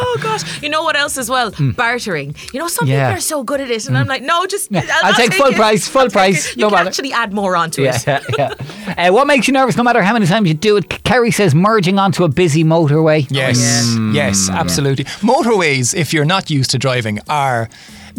Oh 0.06 0.18
gosh, 0.23 0.62
you 0.62 0.68
know 0.68 0.83
what 0.83 0.97
else 0.97 1.16
as 1.18 1.28
well? 1.30 1.50
Bartering. 1.76 2.35
You 2.52 2.61
know, 2.61 2.68
some 2.68 2.87
Hmm. 2.87 2.92
Yeah. 2.92 2.99
Hmm. 3.06 3.11
people 3.14 3.18
are 3.18 3.21
so 3.21 3.42
good 3.44 3.61
at 3.61 3.71
it, 3.71 3.87
and 3.87 3.97
I'm 3.97 4.06
like, 4.06 4.23
no, 4.23 4.47
just 4.47 4.71
Yeah. 4.71 4.85
I'll 5.02 5.14
take 5.14 5.33
full 5.35 5.47
it. 5.47 5.56
price, 5.56 5.88
full 5.88 6.02
I'll 6.02 6.06
take 6.09 6.12
price, 6.12 6.52
it. 6.52 6.56
no 6.59 6.66
You 6.66 6.71
can 6.71 6.76
matter. 6.78 6.88
actually 6.88 7.12
add 7.12 7.33
more 7.33 7.56
onto 7.56 7.83
Yeah, 7.83 7.97
it. 7.97 8.06
yeah, 8.38 8.54
yeah. 8.97 9.09
Uh, 9.09 9.12
what 9.12 9.26
makes 9.26 9.47
you 9.49 9.52
nervous, 9.54 9.76
no 9.76 9.83
matter 9.83 10.02
how 10.02 10.12
many 10.12 10.26
times 10.26 10.47
you 10.49 10.54
do 10.54 10.76
it? 10.76 10.88
Kerry 11.04 11.30
says 11.30 11.54
merging 11.54 11.99
onto 11.99 12.25
a 12.25 12.28
busy 12.28 12.64
motorway. 12.64 13.26
Yes, 13.30 13.59
Mm, 13.94 14.14
yes, 14.14 14.49
absolutely. 14.50 15.06
Motorways, 15.54 15.94
if 15.94 16.12
you're 16.12 16.25
not 16.25 16.50
used 16.50 16.73
to 16.73 16.78
driving, 16.78 17.20
are 17.28 17.68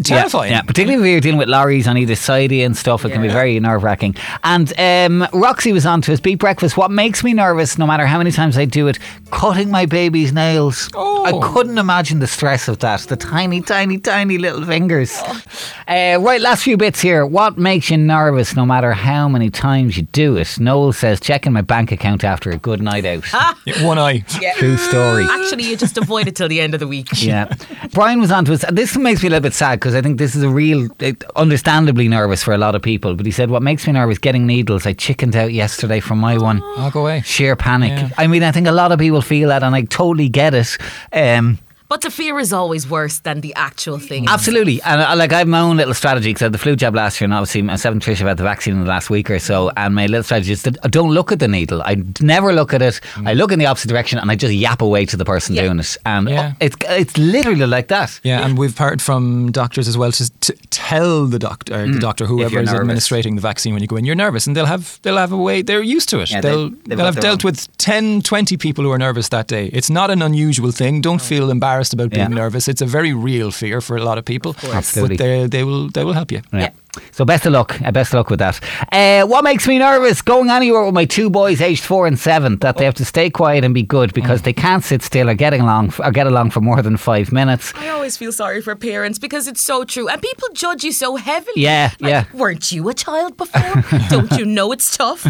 terrifying. 0.04 0.52
Yeah, 0.52 0.62
particularly 0.62 1.08
if 1.08 1.12
you're 1.12 1.20
dealing 1.20 1.38
with 1.38 1.48
lorries 1.48 1.86
on 1.88 1.96
either 1.96 2.14
side 2.14 2.46
of 2.46 2.52
you 2.52 2.64
and 2.64 2.76
stuff, 2.76 3.04
it 3.04 3.10
can 3.10 3.22
be 3.22 3.28
very 3.28 3.58
nerve 3.60 3.82
wracking. 3.82 4.14
And 4.44 4.72
um, 4.78 5.26
Roxy 5.32 5.72
was 5.72 5.86
on 5.86 6.02
to 6.02 6.12
us, 6.12 6.20
Beat 6.20 6.38
Breakfast. 6.38 6.76
What 6.76 6.90
makes 6.90 7.22
me 7.24 7.32
nervous, 7.32 7.78
no 7.78 7.86
matter 7.86 8.06
how 8.06 8.18
many 8.18 8.30
times 8.32 8.56
I 8.56 8.64
do 8.64 8.88
it, 8.88 8.98
cutting 9.30 9.70
my 9.70 9.86
baby's 9.86 10.32
nails. 10.32 10.90
Oh. 10.94 11.24
I 11.24 11.52
couldn't 11.52 11.78
imagine 11.78 12.18
the 12.18 12.26
stress 12.26 12.68
of 12.68 12.78
that. 12.80 13.00
The 13.00 13.16
tiny, 13.16 13.60
tiny, 13.60 13.98
tiny 13.98 14.38
little 14.38 14.64
fingers. 14.64 15.12
Oh. 15.16 15.42
Uh, 15.88 16.18
right, 16.20 16.40
last 16.40 16.64
few 16.64 16.76
bits 16.76 17.00
here. 17.00 17.24
What 17.26 17.58
makes 17.58 17.90
you 17.90 17.96
nervous, 17.96 18.56
no 18.56 18.66
matter 18.66 18.92
how 18.92 19.28
many 19.28 19.50
times 19.50 19.96
you 19.96 20.04
do 20.04 20.36
it? 20.36 20.58
Noel 20.58 20.92
says, 20.92 21.20
checking 21.20 21.52
my 21.52 21.62
bank 21.62 21.92
account 21.92 22.24
after 22.24 22.50
a 22.50 22.56
good 22.58 22.80
night 22.82 23.04
out. 23.04 23.24
Yeah, 23.66 23.84
one 23.84 23.98
eye. 23.98 24.24
Yeah. 24.40 24.52
True 24.54 24.76
story. 24.76 25.24
Actually, 25.28 25.64
you 25.64 25.76
just 25.76 25.98
avoid 25.98 26.28
it 26.28 26.36
till 26.36 26.46
the 26.46 26.60
end 26.60 26.74
of 26.74 26.80
the 26.80 26.86
week. 26.86 27.08
Yeah. 27.14 27.52
Brian 27.92 28.20
was 28.20 28.30
on 28.30 28.44
to 28.44 28.52
us. 28.52 28.64
This 28.70 28.96
makes 28.96 29.22
me 29.22 29.28
a 29.28 29.30
little 29.30 29.42
bit 29.42 29.54
sad 29.54 29.80
because 29.86 29.94
I 29.94 30.02
think 30.02 30.18
this 30.18 30.34
is 30.34 30.42
a 30.42 30.48
real, 30.48 30.88
eh, 30.98 31.12
understandably 31.36 32.08
nervous 32.08 32.42
for 32.42 32.52
a 32.52 32.58
lot 32.58 32.74
of 32.74 32.82
people. 32.82 33.14
But 33.14 33.24
he 33.24 33.30
said, 33.30 33.50
What 33.50 33.62
makes 33.62 33.86
me 33.86 33.92
nervous 33.92 34.18
getting 34.18 34.44
needles. 34.44 34.84
I 34.84 34.94
chickened 34.94 35.36
out 35.36 35.52
yesterday 35.52 36.00
from 36.00 36.18
my 36.18 36.36
one. 36.38 36.60
I'll 36.76 36.90
go 36.90 37.02
away. 37.02 37.22
Sheer 37.24 37.54
panic. 37.54 37.92
Yeah. 37.92 38.10
I 38.18 38.26
mean, 38.26 38.42
I 38.42 38.50
think 38.50 38.66
a 38.66 38.72
lot 38.72 38.90
of 38.90 38.98
people 38.98 39.22
feel 39.22 39.50
that, 39.50 39.62
and 39.62 39.76
I 39.76 39.82
totally 39.82 40.28
get 40.28 40.54
it. 40.54 40.76
Um, 41.12 41.60
But 41.88 42.00
the 42.00 42.10
fear 42.10 42.38
is 42.40 42.52
always 42.52 42.88
worse 42.88 43.20
than 43.20 43.40
the 43.42 43.54
actual 43.54 43.98
thing. 43.98 44.26
Absolutely, 44.28 44.82
and 44.82 45.00
uh, 45.00 45.14
like 45.16 45.32
I 45.32 45.38
have 45.38 45.48
my 45.48 45.60
own 45.60 45.76
little 45.76 45.94
strategy 45.94 46.30
because 46.30 46.42
I 46.42 46.46
had 46.46 46.52
the 46.52 46.58
flu 46.58 46.74
jab 46.76 46.94
last 46.94 47.20
year, 47.20 47.26
and 47.26 47.34
obviously 47.34 47.62
myself 47.62 47.92
and 47.92 48.02
Trish 48.02 48.18
have 48.18 48.26
had 48.28 48.36
the 48.38 48.42
vaccine 48.42 48.74
in 48.74 48.80
the 48.80 48.88
last 48.88 49.08
week 49.08 49.30
or 49.30 49.38
so. 49.38 49.70
And 49.76 49.94
my 49.94 50.06
little 50.06 50.24
strategy 50.24 50.52
is 50.52 50.62
that 50.62 50.76
I 50.82 50.88
don't 50.88 51.10
look 51.10 51.30
at 51.32 51.38
the 51.38 51.46
needle. 51.48 51.82
I 51.82 52.02
never 52.20 52.52
look 52.52 52.74
at 52.74 52.82
it. 52.82 53.00
I 53.24 53.34
look 53.34 53.52
in 53.52 53.58
the 53.58 53.66
opposite 53.66 53.88
direction, 53.88 54.18
and 54.18 54.30
I 54.30 54.34
just 54.34 54.52
yap 54.54 54.82
away 54.82 55.06
to 55.06 55.16
the 55.16 55.24
person 55.24 55.54
Yeah. 55.54 55.62
doing 55.66 55.78
it. 55.78 55.96
And 56.04 56.28
Yeah. 56.28 56.40
uh, 56.40 56.52
it's 56.60 56.76
it's 56.88 57.16
literally 57.18 57.66
like 57.66 57.88
that. 57.88 58.18
Yeah, 58.24 58.44
and 58.44 58.58
we've 58.58 58.76
heard 58.76 59.00
from 59.00 59.52
doctors 59.52 59.86
as 59.86 59.96
well 59.96 60.10
to, 60.12 60.30
to 60.40 60.52
tell 60.70 61.26
the 61.26 61.38
doctor, 61.38 61.86
the 61.86 62.00
doctor, 62.00 62.26
whoever 62.26 62.56
Mm. 62.56 62.62
is 62.64 62.66
nervous. 62.72 62.80
administrating 62.80 63.34
the 63.36 63.42
vaccine 63.42 63.72
when 63.74 63.82
you 63.82 63.88
go 63.88 63.96
in, 63.96 64.04
you're 64.04 64.16
nervous, 64.16 64.46
and 64.48 64.56
they'll 64.56 64.66
have 64.66 64.98
they'll 65.02 65.18
have 65.18 65.32
a 65.32 65.36
way. 65.36 65.62
They're 65.62 65.82
used 65.82 66.08
to 66.08 66.18
it. 66.20 66.30
Yeah, 66.32 66.40
they- 66.40 66.48
they'll 66.50 66.70
they've 66.70 66.96
they'll 66.98 67.06
have 67.12 67.20
dealt 67.20 67.44
own. 67.44 67.48
with 67.50 67.76
10, 67.78 68.22
20 68.22 68.56
people 68.56 68.82
who 68.84 68.90
are 68.90 68.98
nervous 68.98 69.28
that 69.28 69.46
day. 69.46 69.66
It's 69.72 69.88
not 69.90 70.10
an 70.10 70.20
unusual 70.22 70.72
thing. 70.72 71.00
Don't 71.00 71.22
feel 71.22 71.48
embarrassed 71.50 71.75
about 71.94 72.10
being 72.10 72.30
Yeah. 72.30 72.42
nervous. 72.42 72.68
It's 72.68 72.82
a 72.82 72.86
very 72.86 73.12
real 73.12 73.50
fear 73.50 73.80
for 73.80 73.96
a 73.96 74.02
lot 74.02 74.18
of 74.18 74.24
people. 74.24 74.54
Absolutely. 74.72 75.16
But 75.16 75.24
they 75.24 75.46
they 75.48 75.64
will 75.64 75.88
they 75.90 76.04
will 76.04 76.14
help 76.14 76.30
you. 76.32 76.40
Yeah. 76.52 76.70
So 77.12 77.24
best 77.24 77.46
of 77.46 77.52
luck. 77.52 77.80
Uh, 77.82 77.90
best 77.92 78.12
of 78.12 78.18
luck 78.18 78.30
with 78.30 78.38
that. 78.40 78.60
Uh, 78.92 79.26
what 79.26 79.44
makes 79.44 79.66
me 79.66 79.78
nervous? 79.78 80.22
Going 80.22 80.50
anywhere 80.50 80.84
with 80.84 80.94
my 80.94 81.04
two 81.04 81.30
boys, 81.30 81.60
aged 81.60 81.84
four 81.84 82.06
and 82.06 82.18
seven, 82.18 82.56
that 82.58 82.76
they 82.76 82.84
have 82.84 82.94
to 82.94 83.04
stay 83.04 83.30
quiet 83.30 83.64
and 83.64 83.74
be 83.74 83.82
good 83.82 84.12
because 84.14 84.42
they 84.42 84.52
can't 84.52 84.84
sit 84.84 85.02
still 85.02 85.28
or 85.30 85.34
getting 85.34 85.60
along 85.60 85.92
or 86.02 86.10
get 86.10 86.26
along 86.26 86.50
for 86.50 86.60
more 86.60 86.82
than 86.82 86.96
five 86.96 87.32
minutes. 87.32 87.72
I 87.76 87.88
always 87.88 88.16
feel 88.16 88.32
sorry 88.32 88.60
for 88.62 88.74
parents 88.76 89.18
because 89.18 89.46
it's 89.46 89.62
so 89.62 89.84
true. 89.84 90.08
And 90.08 90.20
people 90.20 90.48
judge 90.54 90.84
you 90.84 90.92
so 90.92 91.16
heavily. 91.16 91.52
Yeah, 91.56 91.90
Like, 92.00 92.10
yeah. 92.10 92.24
Weren't 92.34 92.70
you 92.72 92.88
a 92.88 92.94
child 92.94 93.36
before? 93.36 93.82
Don't 94.08 94.30
you 94.32 94.44
know 94.44 94.72
it's 94.72 94.96
tough? 94.96 95.26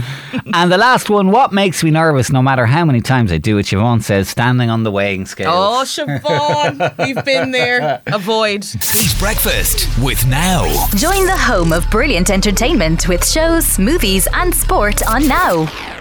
and 0.55 0.71
the 0.73 0.79
last 0.79 1.11
one, 1.11 1.31
what 1.31 1.53
makes 1.53 1.83
me 1.85 1.91
nervous? 1.91 2.31
No 2.31 2.43
matter 2.43 2.67
how 2.67 2.85
many 2.85 3.01
times 3.01 3.33
I 3.33 3.39
do 3.39 3.59
it, 3.59 3.67
Siobhan 3.67 4.03
says, 4.03 4.29
standing 4.29 4.71
on 4.71 4.83
the 4.83 4.91
weighing 4.91 5.27
scale. 5.27 5.51
Oh, 5.53 5.83
Siobhan, 5.85 6.97
we've 6.99 7.25
been 7.25 7.51
there. 7.51 8.03
Avoid. 8.07 8.63
Beat 8.93 9.15
Breakfast 9.19 9.89
with 10.03 10.27
Now. 10.27 10.65
Join 10.97 11.27
the 11.27 11.37
home 11.57 11.73
of 11.73 11.89
brilliant 11.89 12.29
entertainment 12.29 13.09
with 13.09 13.27
shows, 13.27 13.79
movies, 13.79 14.29
and 14.35 14.55
sport 14.55 15.01
on 15.09 15.27
Now. 15.27 15.96